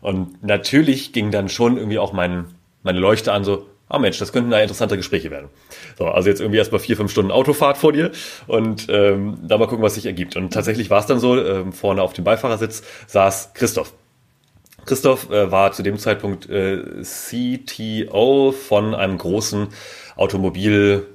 Und 0.00 0.42
natürlich 0.42 1.12
ging 1.12 1.30
dann 1.30 1.48
schon 1.48 1.78
irgendwie 1.78 1.98
auch 1.98 2.12
mein, 2.12 2.46
meine 2.82 2.98
Leuchte 2.98 3.32
an, 3.32 3.44
so, 3.44 3.66
ah 3.88 3.98
Mensch, 3.98 4.18
das 4.18 4.32
könnten 4.32 4.50
da 4.50 4.60
interessante 4.60 4.96
Gespräche 4.96 5.30
werden. 5.30 5.48
So, 5.98 6.06
also 6.06 6.28
jetzt 6.28 6.40
irgendwie 6.40 6.58
erstmal 6.58 6.80
vier, 6.80 6.96
fünf 6.96 7.10
Stunden 7.10 7.30
Autofahrt 7.30 7.78
vor 7.78 7.92
dir 7.92 8.10
und 8.46 8.86
ähm, 8.88 9.38
da 9.42 9.58
mal 9.58 9.66
gucken, 9.66 9.84
was 9.84 9.94
sich 9.94 10.06
ergibt. 10.06 10.36
Und 10.36 10.52
tatsächlich 10.52 10.90
war 10.90 11.00
es 11.00 11.06
dann 11.06 11.20
so, 11.20 11.40
ähm, 11.40 11.72
vorne 11.72 12.02
auf 12.02 12.12
dem 12.12 12.24
Beifahrersitz 12.24 12.82
saß 13.06 13.54
Christoph. 13.54 13.92
Christoph 14.84 15.30
äh, 15.30 15.50
war 15.50 15.72
zu 15.72 15.82
dem 15.82 15.98
Zeitpunkt 15.98 16.48
äh, 16.48 16.82
CTO 17.02 18.52
von 18.52 18.94
einem 18.94 19.18
großen 19.18 19.68
Automobil 20.16 21.06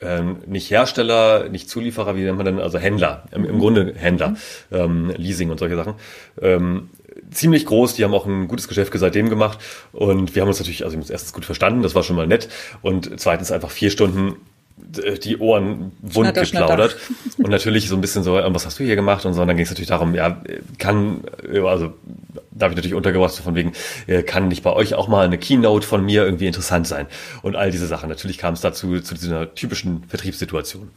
ähm, 0.00 0.38
nicht 0.46 0.70
Hersteller, 0.70 1.48
nicht 1.48 1.70
Zulieferer, 1.70 2.16
wie 2.16 2.22
nennt 2.22 2.36
man 2.36 2.46
denn, 2.46 2.60
also 2.60 2.78
Händler, 2.78 3.24
im, 3.32 3.44
im 3.44 3.58
Grunde 3.58 3.94
Händler, 3.96 4.36
ähm, 4.70 5.12
Leasing 5.16 5.50
und 5.50 5.58
solche 5.58 5.76
Sachen. 5.76 5.94
Ähm, 6.40 6.90
ziemlich 7.30 7.66
groß, 7.66 7.94
die 7.94 8.04
haben 8.04 8.14
auch 8.14 8.26
ein 8.26 8.48
gutes 8.48 8.68
Geschäft 8.68 8.92
seitdem 8.94 9.28
gemacht. 9.28 9.58
Und 9.92 10.34
wir 10.34 10.42
haben 10.42 10.48
uns 10.48 10.58
natürlich, 10.58 10.84
also 10.84 10.92
wir 10.92 10.96
haben 10.96 11.02
uns 11.02 11.10
erstens 11.10 11.32
gut 11.32 11.44
verstanden, 11.44 11.82
das 11.82 11.94
war 11.94 12.02
schon 12.02 12.16
mal 12.16 12.26
nett. 12.26 12.48
Und 12.82 13.18
zweitens 13.18 13.50
einfach 13.50 13.70
vier 13.70 13.90
Stunden 13.90 14.36
die 14.76 15.38
Ohren 15.38 15.92
wund 16.02 16.28
schnatter, 16.28 16.42
geplaudert 16.42 16.92
schnatter. 16.92 17.44
und 17.44 17.50
natürlich 17.50 17.88
so 17.88 17.94
ein 17.94 18.00
bisschen 18.00 18.22
so, 18.22 18.38
ähm, 18.38 18.54
was 18.54 18.66
hast 18.66 18.78
du 18.78 18.84
hier 18.84 18.96
gemacht 18.96 19.24
und 19.24 19.34
so 19.34 19.40
und 19.42 19.48
dann 19.48 19.56
ging 19.56 19.64
es 19.64 19.70
natürlich 19.70 19.88
darum, 19.88 20.14
ja, 20.14 20.42
kann, 20.78 21.22
also 21.64 21.94
da 22.50 22.64
habe 22.64 22.72
ich 22.72 22.76
natürlich 22.76 22.94
untergebracht, 22.94 23.32
so 23.32 23.42
von 23.42 23.54
wegen, 23.54 23.72
äh, 24.06 24.22
kann 24.22 24.48
nicht 24.48 24.62
bei 24.62 24.72
euch 24.72 24.94
auch 24.94 25.08
mal 25.08 25.24
eine 25.24 25.38
Keynote 25.38 25.86
von 25.86 26.04
mir 26.04 26.24
irgendwie 26.24 26.46
interessant 26.46 26.86
sein 26.86 27.06
und 27.42 27.56
all 27.56 27.70
diese 27.70 27.86
Sachen. 27.86 28.08
Natürlich 28.08 28.38
kam 28.38 28.54
es 28.54 28.60
dazu 28.60 29.00
zu 29.00 29.14
dieser 29.14 29.54
typischen 29.54 30.04
Vertriebssituation. 30.08 30.90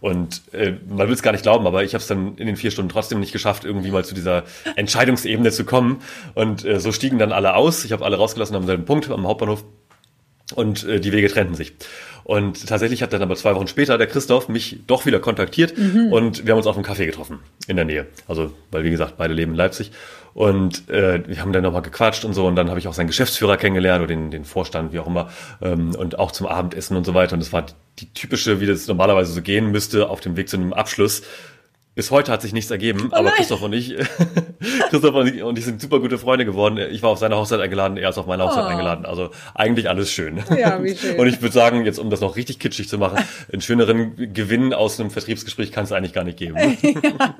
Und 0.00 0.42
äh, 0.52 0.72
man 0.88 1.06
will 1.06 1.14
es 1.14 1.22
gar 1.22 1.30
nicht 1.30 1.42
glauben, 1.42 1.64
aber 1.64 1.84
ich 1.84 1.94
habe 1.94 2.02
es 2.02 2.08
dann 2.08 2.36
in 2.36 2.48
den 2.48 2.56
vier 2.56 2.72
Stunden 2.72 2.90
trotzdem 2.90 3.20
nicht 3.20 3.30
geschafft, 3.30 3.64
irgendwie 3.64 3.92
mal 3.92 4.04
zu 4.04 4.16
dieser 4.16 4.42
Entscheidungsebene 4.74 5.52
zu 5.52 5.64
kommen. 5.64 6.02
Und 6.34 6.64
äh, 6.64 6.80
so 6.80 6.90
stiegen 6.90 7.20
dann 7.20 7.30
alle 7.30 7.54
aus. 7.54 7.84
Ich 7.84 7.92
habe 7.92 8.04
alle 8.04 8.16
rausgelassen 8.16 8.56
am 8.56 8.66
selben 8.66 8.84
Punkt 8.84 9.08
am 9.08 9.28
Hauptbahnhof 9.28 9.64
und 10.54 10.84
äh, 10.84 11.00
die 11.00 11.12
Wege 11.12 11.28
trennten 11.28 11.54
sich. 11.54 11.72
Und 12.24 12.66
tatsächlich 12.66 13.02
hat 13.02 13.12
dann 13.12 13.22
aber 13.22 13.36
zwei 13.36 13.54
Wochen 13.54 13.66
später 13.66 13.98
der 13.98 14.06
Christoph 14.06 14.48
mich 14.48 14.80
doch 14.86 15.06
wieder 15.06 15.20
kontaktiert 15.20 15.76
mhm. 15.76 16.12
und 16.12 16.46
wir 16.46 16.52
haben 16.52 16.58
uns 16.58 16.66
auf 16.66 16.76
einem 16.76 16.84
Café 16.84 17.06
getroffen 17.06 17.40
in 17.66 17.76
der 17.76 17.84
Nähe. 17.84 18.06
Also, 18.28 18.52
weil 18.70 18.84
wie 18.84 18.90
gesagt, 18.90 19.16
beide 19.16 19.34
leben 19.34 19.52
in 19.52 19.56
Leipzig. 19.56 19.92
Und 20.34 20.88
äh, 20.88 21.22
wir 21.26 21.40
haben 21.40 21.52
dann 21.52 21.62
nochmal 21.62 21.82
gequatscht 21.82 22.24
und 22.24 22.32
so. 22.32 22.46
Und 22.46 22.56
dann 22.56 22.70
habe 22.70 22.78
ich 22.78 22.88
auch 22.88 22.94
seinen 22.94 23.08
Geschäftsführer 23.08 23.56
kennengelernt 23.56 24.02
oder 24.02 24.08
den, 24.08 24.30
den 24.30 24.44
Vorstand, 24.44 24.92
wie 24.92 24.98
auch 24.98 25.06
immer. 25.06 25.30
Ähm, 25.60 25.94
und 25.94 26.18
auch 26.18 26.32
zum 26.32 26.46
Abendessen 26.46 26.96
und 26.96 27.04
so 27.04 27.14
weiter. 27.14 27.34
Und 27.34 27.40
das 27.40 27.52
war 27.52 27.66
die 27.98 28.12
typische, 28.14 28.60
wie 28.60 28.66
das 28.66 28.86
normalerweise 28.86 29.32
so 29.32 29.42
gehen 29.42 29.70
müsste, 29.70 30.08
auf 30.08 30.20
dem 30.20 30.36
Weg 30.36 30.48
zu 30.48 30.56
einem 30.56 30.72
Abschluss. 30.72 31.22
Bis 31.94 32.10
heute 32.10 32.32
hat 32.32 32.40
sich 32.40 32.54
nichts 32.54 32.70
ergeben, 32.70 33.10
oh 33.12 33.16
aber 33.16 33.32
Christoph 33.32 33.60
und 33.60 33.74
ich, 33.74 33.94
Christoph 34.88 35.14
und 35.14 35.26
ich, 35.26 35.42
und 35.42 35.58
ich 35.58 35.66
sind 35.66 35.78
super 35.78 36.00
gute 36.00 36.16
Freunde 36.16 36.46
geworden. 36.46 36.78
Ich 36.78 37.02
war 37.02 37.10
auf 37.10 37.18
seine 37.18 37.36
Hochzeit 37.36 37.60
eingeladen, 37.60 37.98
er 37.98 38.08
ist 38.08 38.16
auf 38.16 38.26
meine 38.26 38.44
Hochzeit 38.44 38.64
oh. 38.64 38.68
eingeladen. 38.68 39.04
Also 39.04 39.30
eigentlich 39.54 39.90
alles 39.90 40.10
schön. 40.10 40.42
Ja, 40.56 40.82
wie 40.82 40.96
schön. 40.96 41.18
Und 41.18 41.26
ich 41.26 41.42
würde 41.42 41.52
sagen, 41.52 41.84
jetzt 41.84 41.98
um 41.98 42.08
das 42.08 42.22
noch 42.22 42.36
richtig 42.36 42.58
kitschig 42.58 42.88
zu 42.88 42.96
machen, 42.96 43.22
einen 43.52 43.60
schöneren 43.60 44.32
Gewinn 44.32 44.72
aus 44.72 44.98
einem 44.98 45.10
Vertriebsgespräch 45.10 45.70
kann 45.70 45.84
es 45.84 45.92
eigentlich 45.92 46.14
gar 46.14 46.24
nicht 46.24 46.38
geben. 46.38 46.56
ja. 46.82 47.34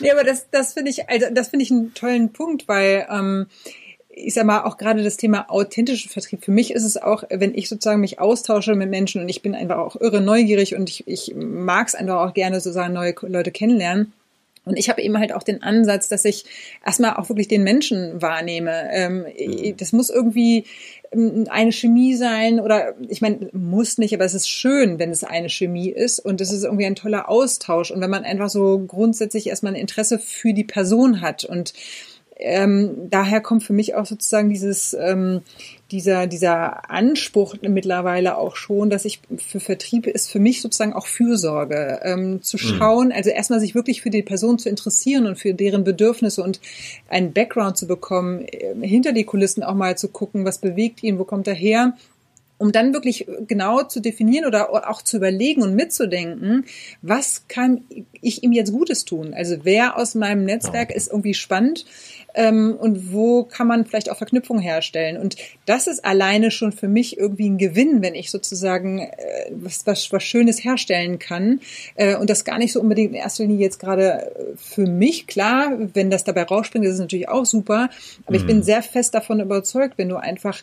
Nee, 0.00 0.10
aber 0.10 0.24
das, 0.24 0.50
das 0.50 0.74
finde 0.74 0.90
ich, 0.90 1.08
also 1.08 1.26
das 1.32 1.48
finde 1.48 1.64
ich 1.64 1.70
einen 1.70 1.94
tollen 1.94 2.30
Punkt, 2.30 2.68
weil 2.68 3.06
ähm, 3.10 3.46
ich 4.16 4.34
sag 4.34 4.46
mal, 4.46 4.62
auch 4.62 4.76
gerade 4.76 5.02
das 5.02 5.16
Thema 5.16 5.46
authentischer 5.50 6.08
Vertrieb. 6.08 6.44
Für 6.44 6.52
mich 6.52 6.72
ist 6.72 6.84
es 6.84 6.96
auch, 6.96 7.24
wenn 7.30 7.54
ich 7.54 7.68
sozusagen 7.68 8.00
mich 8.00 8.20
austausche 8.20 8.74
mit 8.74 8.90
Menschen 8.90 9.20
und 9.20 9.28
ich 9.28 9.42
bin 9.42 9.54
einfach 9.54 9.78
auch 9.78 10.00
irre 10.00 10.20
neugierig 10.20 10.74
und 10.76 10.88
ich, 10.88 11.06
ich 11.06 11.34
mag 11.34 11.88
es 11.88 11.94
einfach 11.94 12.20
auch 12.20 12.34
gerne 12.34 12.60
sozusagen 12.60 12.94
neue 12.94 13.14
Leute 13.22 13.50
kennenlernen. 13.50 14.12
Und 14.64 14.78
ich 14.78 14.88
habe 14.88 15.02
eben 15.02 15.18
halt 15.18 15.32
auch 15.32 15.42
den 15.42 15.62
Ansatz, 15.62 16.08
dass 16.08 16.24
ich 16.24 16.46
erstmal 16.84 17.16
auch 17.16 17.28
wirklich 17.28 17.48
den 17.48 17.64
Menschen 17.64 18.22
wahrnehme. 18.22 18.88
Ähm, 18.92 19.26
mhm. 19.38 19.76
das 19.76 19.92
muss 19.92 20.08
irgendwie 20.08 20.64
ähm, 21.12 21.46
eine 21.50 21.72
Chemie 21.72 22.14
sein 22.14 22.60
oder 22.60 22.94
ich 23.08 23.20
meine, 23.20 23.50
muss 23.52 23.98
nicht, 23.98 24.14
aber 24.14 24.24
es 24.24 24.32
ist 24.32 24.48
schön, 24.48 24.98
wenn 24.98 25.10
es 25.10 25.24
eine 25.24 25.50
Chemie 25.50 25.90
ist 25.90 26.18
und 26.18 26.40
es 26.40 26.50
ist 26.50 26.64
irgendwie 26.64 26.86
ein 26.86 26.94
toller 26.94 27.28
Austausch 27.28 27.90
und 27.90 28.00
wenn 28.00 28.10
man 28.10 28.24
einfach 28.24 28.48
so 28.48 28.78
grundsätzlich 28.78 29.48
erstmal 29.48 29.74
ein 29.74 29.80
Interesse 29.80 30.18
für 30.18 30.54
die 30.54 30.64
Person 30.64 31.20
hat 31.20 31.44
und 31.44 31.74
ähm, 32.36 33.08
daher 33.10 33.40
kommt 33.40 33.62
für 33.62 33.72
mich 33.72 33.94
auch 33.94 34.06
sozusagen 34.06 34.48
dieses, 34.48 34.94
ähm, 34.98 35.42
dieser, 35.90 36.26
dieser 36.26 36.90
Anspruch 36.90 37.54
mittlerweile 37.62 38.36
auch 38.36 38.56
schon, 38.56 38.90
dass 38.90 39.04
ich 39.04 39.20
für 39.38 39.60
Vertrieb 39.60 40.06
ist 40.06 40.30
für 40.30 40.40
mich 40.40 40.60
sozusagen 40.60 40.94
auch 40.94 41.06
Fürsorge, 41.06 42.00
ähm, 42.02 42.42
zu 42.42 42.56
mhm. 42.56 42.60
schauen, 42.60 43.12
also 43.12 43.30
erstmal 43.30 43.60
sich 43.60 43.74
wirklich 43.74 44.02
für 44.02 44.10
die 44.10 44.22
Person 44.22 44.58
zu 44.58 44.68
interessieren 44.68 45.26
und 45.26 45.38
für 45.38 45.54
deren 45.54 45.84
Bedürfnisse 45.84 46.42
und 46.42 46.60
einen 47.08 47.32
Background 47.32 47.76
zu 47.76 47.86
bekommen, 47.86 48.46
äh, 48.46 48.74
hinter 48.86 49.12
die 49.12 49.24
Kulissen 49.24 49.62
auch 49.62 49.74
mal 49.74 49.96
zu 49.96 50.08
gucken, 50.08 50.44
was 50.44 50.58
bewegt 50.58 51.02
ihn, 51.04 51.18
wo 51.18 51.24
kommt 51.24 51.46
er 51.46 51.54
her 51.54 51.94
um 52.56 52.72
dann 52.72 52.94
wirklich 52.94 53.26
genau 53.46 53.82
zu 53.82 54.00
definieren 54.00 54.46
oder 54.46 54.88
auch 54.88 55.02
zu 55.02 55.16
überlegen 55.16 55.62
und 55.62 55.74
mitzudenken, 55.74 56.64
was 57.02 57.46
kann 57.48 57.84
ich 58.22 58.42
ihm 58.42 58.52
jetzt 58.52 58.72
Gutes 58.72 59.04
tun? 59.04 59.34
Also 59.34 59.56
wer 59.64 59.98
aus 59.98 60.14
meinem 60.14 60.44
Netzwerk 60.44 60.90
ist 60.90 61.08
irgendwie 61.08 61.34
spannend 61.34 61.84
ähm, 62.34 62.76
und 62.78 63.12
wo 63.12 63.44
kann 63.44 63.66
man 63.66 63.86
vielleicht 63.86 64.10
auch 64.10 64.16
Verknüpfungen 64.16 64.62
herstellen? 64.62 65.16
Und 65.16 65.36
das 65.66 65.86
ist 65.86 66.04
alleine 66.04 66.50
schon 66.50 66.72
für 66.72 66.88
mich 66.88 67.16
irgendwie 67.18 67.48
ein 67.48 67.58
Gewinn, 67.58 68.02
wenn 68.02 68.14
ich 68.14 68.30
sozusagen 68.30 68.98
äh, 68.98 69.12
was, 69.50 69.86
was, 69.86 70.12
was 70.12 70.22
Schönes 70.22 70.62
herstellen 70.64 71.18
kann 71.18 71.60
äh, 71.94 72.16
und 72.16 72.30
das 72.30 72.44
gar 72.44 72.58
nicht 72.58 72.72
so 72.72 72.80
unbedingt 72.80 73.10
in 73.10 73.16
erster 73.16 73.44
Linie 73.44 73.58
jetzt 73.58 73.78
gerade 73.78 74.32
äh, 74.34 74.56
für 74.56 74.86
mich. 74.86 75.26
Klar, 75.26 75.72
wenn 75.94 76.10
das 76.10 76.24
dabei 76.24 76.42
rausspringt, 76.42 76.84
ist 76.84 76.94
es 76.94 77.00
natürlich 77.00 77.28
auch 77.28 77.46
super, 77.46 77.88
aber 78.26 78.36
mhm. 78.36 78.42
ich 78.42 78.46
bin 78.46 78.56
mhm. 78.58 78.62
sehr 78.62 78.82
fest 78.82 79.14
davon 79.14 79.40
überzeugt, 79.40 79.96
wenn 79.96 80.08
du 80.08 80.16
einfach 80.16 80.62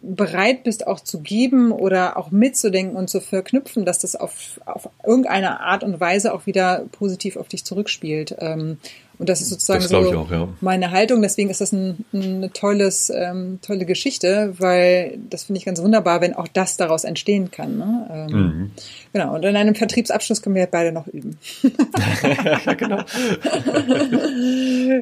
bereit 0.00 0.64
bist, 0.64 0.86
auch 0.86 1.00
zu 1.00 1.20
geben 1.20 1.72
oder 1.72 2.16
auch 2.16 2.30
mitzudenken 2.30 2.96
und 2.96 3.08
zu 3.08 3.20
verknüpfen, 3.20 3.84
dass 3.84 3.98
das 3.98 4.16
auf, 4.16 4.60
auf 4.66 4.88
irgendeine 5.06 5.60
Art 5.60 5.84
und 5.84 6.00
Weise 6.00 6.34
auch 6.34 6.46
wieder 6.46 6.84
positiv 6.92 7.36
auf 7.36 7.48
dich 7.48 7.64
zurückspielt. 7.64 8.36
Ähm, 8.40 8.78
und 9.18 9.28
das 9.28 9.40
ist 9.40 9.50
sozusagen 9.50 9.82
das 9.82 9.90
so 9.90 9.98
auch, 9.98 10.30
ja. 10.30 10.48
meine 10.60 10.90
Haltung. 10.90 11.22
Deswegen 11.22 11.50
ist 11.50 11.60
das 11.60 11.72
ein, 11.72 12.04
eine 12.12 12.52
tolles, 12.52 13.10
ähm, 13.14 13.58
tolle 13.62 13.84
Geschichte, 13.84 14.54
weil 14.58 15.18
das 15.30 15.44
finde 15.44 15.58
ich 15.58 15.64
ganz 15.64 15.82
wunderbar, 15.82 16.20
wenn 16.20 16.34
auch 16.34 16.48
das 16.48 16.76
daraus 16.76 17.04
entstehen 17.04 17.50
kann. 17.50 17.78
Ne? 17.78 18.08
Ähm, 18.10 18.36
mhm. 18.36 18.70
Genau. 19.12 19.34
Und 19.34 19.44
in 19.44 19.56
einem 19.56 19.74
Vertriebsabschluss 19.74 20.42
können 20.42 20.54
wir 20.54 20.66
beide 20.66 20.92
noch 20.92 21.06
üben. 21.06 21.38
ja, 21.62 22.74
genau. 22.74 22.96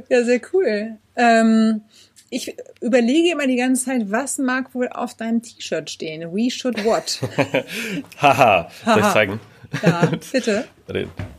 ja, 0.09 0.25
sehr 0.25 0.41
cool. 0.53 0.97
Ähm, 1.17 1.83
ich 2.31 2.57
überlege 2.81 3.33
immer 3.33 3.47
die 3.47 3.57
ganze 3.57 3.87
Zeit, 3.87 4.11
was 4.11 4.39
mag 4.39 4.75
wohl 4.75 4.89
auf 4.89 5.15
deinem 5.15 5.43
T-Shirt 5.43 5.91
stehen? 5.91 6.33
We 6.33 6.51
should 6.51 6.85
what? 6.85 7.21
Haha. 8.19 8.71
Soll 8.85 8.99
ich 8.99 9.13
zeigen? 9.13 9.41
Ja, 9.83 10.11
bitte. 10.33 10.65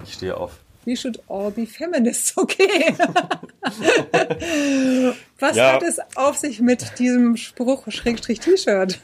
Ich 0.05 0.13
stehe 0.13 0.35
auf 0.35 0.59
we 0.85 0.95
should 0.95 1.19
all 1.27 1.51
be 1.51 1.65
feminists. 1.65 2.33
Okay. 2.41 2.95
Was 5.39 5.55
ja. 5.55 5.73
hat 5.73 5.83
es 5.83 5.99
auf 6.15 6.37
sich 6.37 6.59
mit 6.59 6.99
diesem 6.99 7.37
Spruch 7.37 7.85
Schrägstrich 7.89 8.39
T-Shirt? 8.39 8.99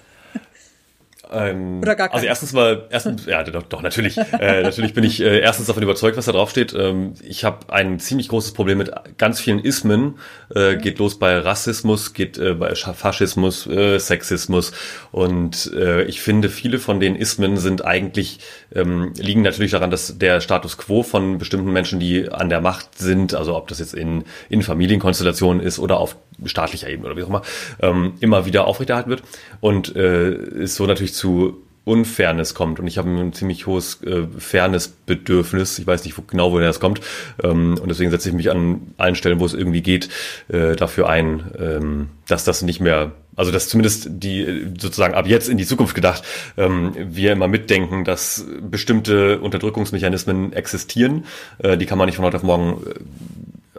Ähm, 1.32 1.80
Oder 1.82 1.96
gar. 1.96 2.14
Also 2.14 2.26
erstens 2.26 2.54
mal, 2.54 2.86
erstens, 2.90 3.26
ja, 3.28 3.44
doch, 3.44 3.64
doch 3.64 3.82
natürlich. 3.82 4.18
äh, 4.18 4.64
natürlich 4.64 4.94
bin 4.94 5.04
ich 5.04 5.22
äh, 5.22 5.40
erstens 5.40 5.68
davon 5.68 5.84
überzeugt, 5.84 6.18
was 6.18 6.26
da 6.26 6.32
drauf 6.32 6.50
steht. 6.50 6.74
Ähm, 6.74 7.14
ich 7.24 7.44
habe 7.44 7.72
ein 7.74 8.00
ziemlich 8.00 8.30
großes 8.30 8.54
Problem 8.54 8.78
mit 8.78 8.92
ganz 9.18 9.40
vielen 9.40 9.60
Ismen. 9.60 10.20
Äh, 10.54 10.76
mhm. 10.76 10.82
Geht 10.82 11.00
los 11.00 11.20
bei 11.20 11.38
Rassismus, 11.38 12.14
geht 12.14 12.38
äh, 12.38 12.54
bei 12.54 12.76
Faschismus, 12.76 13.68
äh, 13.68 14.00
Sexismus. 14.00 14.72
Und 15.12 15.72
äh, 15.74 16.04
ich 16.04 16.22
finde, 16.22 16.50
viele 16.50 16.80
von 16.80 17.00
den 17.00 17.16
Ismen 17.16 17.58
sind 17.58 17.86
eigentlich, 17.86 18.40
ähm, 18.74 19.14
liegen 19.18 19.42
natürlich 19.42 19.72
daran, 19.72 19.92
dass 19.92 20.18
der 20.18 20.42
Status 20.42 20.78
quo 20.78 21.04
von 21.04 21.38
bestimmten 21.38 21.72
Menschen, 21.72 22.00
die 22.00 22.30
an 22.30 22.50
der 22.50 22.62
Macht 22.62 22.98
sind, 22.98 23.34
also 23.34 23.56
ob 23.56 23.68
das 23.68 23.80
jetzt 23.80 23.94
in, 23.94 24.24
in 24.50 24.62
Familienkonstellationen 24.62 25.62
ist 25.62 25.80
oder 25.80 26.00
auf 26.00 26.16
staatlicher 26.46 26.90
Ebene 26.90 27.08
oder 27.08 27.18
wie 27.18 27.24
auch 27.24 27.30
immer, 27.30 27.42
ähm, 27.82 28.14
immer 28.20 28.46
wieder 28.46 28.66
aufrechterhalten 28.68 29.10
wird. 29.10 29.24
Und 29.60 29.96
äh, 29.96 30.32
ist 30.32 30.76
so 30.76 30.86
natürlich 30.86 31.14
zu 31.14 31.62
Unfairness 31.88 32.54
kommt. 32.54 32.82
Und 32.82 32.88
ich 32.88 32.98
habe 32.98 33.10
ein 33.10 33.32
ziemlich 33.32 33.66
hohes 33.66 34.04
äh, 34.04 34.28
Fairness-Bedürfnis. 34.38 35.80
Ich 35.80 35.88
weiß 35.88 36.04
nicht 36.04 36.18
wo, 36.18 36.22
genau, 36.22 36.52
woher 36.52 36.68
das 36.68 36.82
kommt. 36.82 37.00
Ähm, 37.42 37.80
und 37.82 37.88
deswegen 37.88 38.12
setze 38.12 38.28
ich 38.28 38.36
mich 38.36 38.52
an 38.52 38.94
allen 38.98 39.16
Stellen, 39.16 39.40
wo 39.40 39.46
es 39.46 39.54
irgendwie 39.54 39.82
geht, 39.82 40.10
äh, 40.50 40.76
dafür 40.76 41.08
ein, 41.08 41.46
ähm, 41.58 42.10
dass 42.28 42.44
das 42.44 42.62
nicht 42.62 42.82
mehr, 42.82 43.14
also 43.38 43.52
dass 43.52 43.70
zumindest 43.70 44.08
die 44.10 44.66
sozusagen 44.78 45.14
ab 45.14 45.28
jetzt 45.28 45.48
in 45.48 45.58
die 45.58 45.66
Zukunft 45.66 45.96
gedacht, 45.96 46.24
ähm, 46.58 46.92
wir 46.94 47.32
immer 47.32 47.48
mitdenken, 47.48 48.04
dass 48.04 48.46
bestimmte 48.70 49.40
Unterdrückungsmechanismen 49.40 50.52
existieren. 50.52 51.24
Äh, 51.60 51.78
die 51.78 51.86
kann 51.86 51.98
man 51.98 52.08
nicht 52.08 52.18
von 52.18 52.26
heute 52.26 52.36
auf 52.36 52.44
morgen 52.44 52.86
äh, 52.86 52.96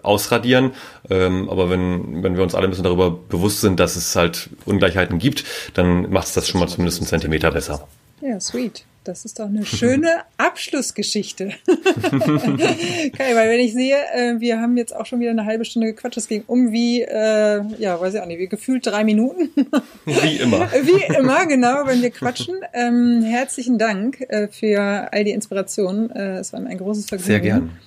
ausradieren. 0.08 0.72
Ähm, 1.10 1.48
aber 1.48 1.70
wenn, 1.70 2.22
wenn 2.22 2.36
wir 2.36 2.42
uns 2.42 2.54
alle 2.54 2.66
ein 2.66 2.70
bisschen 2.70 2.84
darüber 2.84 3.10
bewusst 3.10 3.60
sind, 3.60 3.78
dass 3.78 3.96
es 3.96 4.16
halt 4.16 4.50
Ungleichheiten 4.64 5.18
gibt, 5.18 5.44
dann 5.74 6.10
macht 6.10 6.28
es 6.28 6.34
das 6.34 6.48
schon 6.48 6.60
mal 6.60 6.68
zumindest 6.68 7.00
einen 7.00 7.08
Zentimeter 7.08 7.52
besser. 7.52 7.86
Ja, 8.20 8.40
sweet. 8.40 8.84
Das 9.08 9.24
ist 9.24 9.38
doch 9.38 9.46
eine 9.46 9.64
schöne 9.64 10.08
Abschlussgeschichte. 10.36 11.54
okay, 11.66 13.10
weil 13.34 13.48
wenn 13.48 13.60
ich 13.60 13.72
sehe, 13.72 13.96
äh, 14.14 14.38
wir 14.38 14.60
haben 14.60 14.76
jetzt 14.76 14.94
auch 14.94 15.06
schon 15.06 15.20
wieder 15.20 15.30
eine 15.30 15.46
halbe 15.46 15.64
Stunde 15.64 15.94
gequatscht, 15.94 16.18
es 16.18 16.28
ging 16.28 16.44
um 16.46 16.72
wie, 16.72 17.00
äh, 17.02 17.62
ja, 17.78 17.98
weiß 17.98 18.14
ich 18.14 18.20
auch 18.20 18.26
nicht, 18.26 18.38
wie 18.38 18.48
gefühlt 18.48 18.86
drei 18.86 19.04
Minuten. 19.04 19.48
wie 20.04 20.36
immer. 20.36 20.70
Wie 20.82 21.16
immer, 21.16 21.46
genau, 21.46 21.86
wenn 21.86 22.02
wir 22.02 22.10
quatschen. 22.10 22.56
Ähm, 22.74 23.22
herzlichen 23.22 23.78
Dank 23.78 24.20
äh, 24.28 24.48
für 24.48 25.08
all 25.10 25.24
die 25.24 25.32
Inspirationen. 25.32 26.10
Äh, 26.10 26.40
es 26.40 26.52
war 26.52 26.60
ein 26.60 26.76
großes 26.76 27.06
Vergnügen. 27.06 27.26
Sehr 27.26 27.40
gern. 27.40 27.78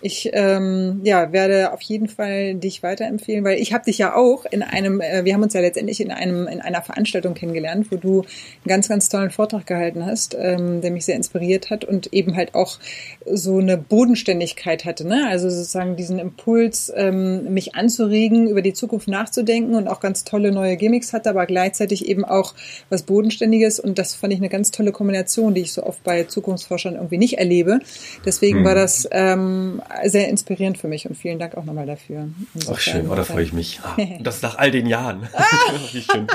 Ich 0.00 0.30
ähm, 0.32 1.00
ja, 1.02 1.32
werde 1.32 1.72
auf 1.72 1.82
jeden 1.82 2.08
Fall 2.08 2.54
dich 2.54 2.84
weiterempfehlen, 2.84 3.44
weil 3.44 3.58
ich 3.58 3.72
habe 3.72 3.84
dich 3.84 3.98
ja 3.98 4.14
auch 4.14 4.44
in 4.46 4.62
einem, 4.62 5.00
äh, 5.00 5.24
wir 5.24 5.34
haben 5.34 5.42
uns 5.42 5.54
ja 5.54 5.60
letztendlich 5.60 6.00
in 6.00 6.12
einem 6.12 6.46
in 6.46 6.60
einer 6.60 6.82
Veranstaltung 6.82 7.34
kennengelernt, 7.34 7.88
wo 7.90 7.96
du 7.96 8.20
einen 8.20 8.68
ganz, 8.68 8.88
ganz 8.88 9.08
tollen 9.08 9.30
Vortrag 9.30 9.66
gehalten 9.66 10.06
hast, 10.06 10.36
ähm, 10.38 10.80
der 10.82 10.92
mich 10.92 11.04
sehr 11.04 11.16
inspiriert 11.16 11.70
hat 11.70 11.84
und 11.84 12.12
eben 12.12 12.36
halt 12.36 12.54
auch 12.54 12.78
so 13.26 13.58
eine 13.58 13.76
Bodenständigkeit 13.76 14.84
hatte, 14.84 15.06
ne? 15.06 15.26
Also 15.28 15.50
sozusagen 15.50 15.96
diesen 15.96 16.20
Impuls, 16.20 16.92
ähm, 16.94 17.52
mich 17.52 17.74
anzuregen, 17.74 18.48
über 18.48 18.62
die 18.62 18.74
Zukunft 18.74 19.08
nachzudenken 19.08 19.74
und 19.74 19.88
auch 19.88 19.98
ganz 19.98 20.22
tolle 20.22 20.52
neue 20.52 20.76
Gimmicks 20.76 21.12
hatte, 21.12 21.30
aber 21.30 21.46
gleichzeitig 21.46 22.08
eben 22.08 22.24
auch 22.24 22.54
was 22.88 23.02
Bodenständiges 23.02 23.80
und 23.80 23.98
das 23.98 24.14
fand 24.14 24.32
ich 24.32 24.38
eine 24.38 24.48
ganz 24.48 24.70
tolle 24.70 24.92
Kombination, 24.92 25.54
die 25.54 25.62
ich 25.62 25.72
so 25.72 25.82
oft 25.82 26.04
bei 26.04 26.22
Zukunftsforschern 26.22 26.94
irgendwie 26.94 27.18
nicht 27.18 27.38
erlebe. 27.38 27.80
Deswegen 28.24 28.58
hm. 28.58 28.64
war 28.64 28.76
das 28.76 29.08
ähm, 29.10 29.82
sehr 30.04 30.28
inspirierend 30.28 30.78
für 30.78 30.88
mich 30.88 31.08
und 31.08 31.16
vielen 31.16 31.38
Dank 31.38 31.56
auch 31.56 31.64
nochmal 31.64 31.86
dafür. 31.86 32.28
Insofern, 32.54 32.74
Ach 32.76 32.80
schön, 32.80 33.10
oh, 33.10 33.14
da 33.14 33.24
freue 33.24 33.44
ich 33.44 33.52
mich. 33.52 33.80
Ah, 33.82 33.96
das 34.20 34.42
nach 34.42 34.58
all 34.58 34.70
den 34.70 34.86
Jahren. 34.86 35.28
Ah. 35.32 35.44
Wie 35.92 36.02
schön. 36.02 36.26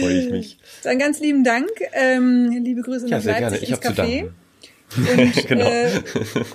freue 0.00 0.18
ich 0.18 0.30
mich. 0.30 0.58
Dann 0.82 0.98
ganz 0.98 1.20
lieben 1.20 1.44
Dank. 1.44 1.68
Ähm, 1.92 2.50
liebe 2.62 2.82
Grüße 2.82 3.08
ja, 3.08 3.16
nach 3.16 3.22
sehr 3.22 3.40
Leipzig 3.40 3.68
gerne. 3.68 3.84
Ich 3.84 3.90
ins 3.90 3.98
Café. 3.98 4.30
Und 4.96 5.46
genau. 5.46 5.66
äh, 5.66 5.90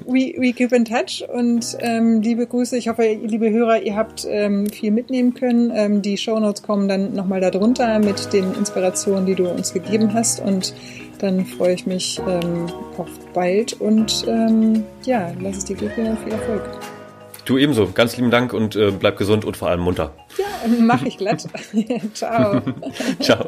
we, 0.06 0.34
we 0.39 0.54
keep 0.54 0.72
in 0.72 0.86
touch 0.86 1.24
und 1.32 1.78
ähm, 1.80 2.22
liebe 2.22 2.48
Grüße. 2.48 2.76
Ich 2.78 2.88
hoffe, 2.88 3.04
liebe 3.04 3.52
Hörer, 3.52 3.84
ihr 3.84 3.96
habt 3.96 4.26
ähm, 4.28 4.67
viel 4.69 4.89
mitnehmen 4.89 5.36
können. 5.36 5.72
Ähm, 5.74 6.02
die 6.02 6.17
Shownotes 6.17 6.63
kommen 6.63 6.88
dann 6.88 7.13
nochmal 7.13 7.41
darunter 7.41 8.00
mit 8.00 8.34
den 8.34 8.54
Inspirationen, 8.56 9.28
die 9.28 9.36
du 9.36 9.48
uns 9.48 9.74
gegeben 9.74 10.13
hast 10.13 10.39
und 10.39 10.74
dann 11.24 11.46
freue 11.46 11.74
ich 11.74 11.86
mich 11.86 12.22
ähm, 12.28 12.68
auf 12.98 13.08
bald 13.34 13.74
und 13.80 14.26
ähm, 14.28 14.84
ja, 15.06 15.32
lass 15.40 15.58
es 15.58 15.66
dir 15.66 15.78
gut 15.78 15.96
gehen 15.96 16.08
und 16.08 16.20
viel 16.20 16.34
Erfolg. 16.34 16.64
Du 17.46 17.58
ebenso. 17.58 17.90
Ganz 17.92 18.16
lieben 18.18 18.30
Dank 18.30 18.54
und 18.54 18.76
äh, 18.76 18.92
bleib 18.92 19.18
gesund 19.18 19.46
und 19.46 19.56
vor 19.56 19.70
allem 19.70 19.82
munter. 19.82 20.14
Ja, 20.38 20.46
mach 20.80 21.04
ich 21.04 21.18
glatt. 21.18 21.48
Ciao. 22.14 22.62
Ciao. 23.20 23.48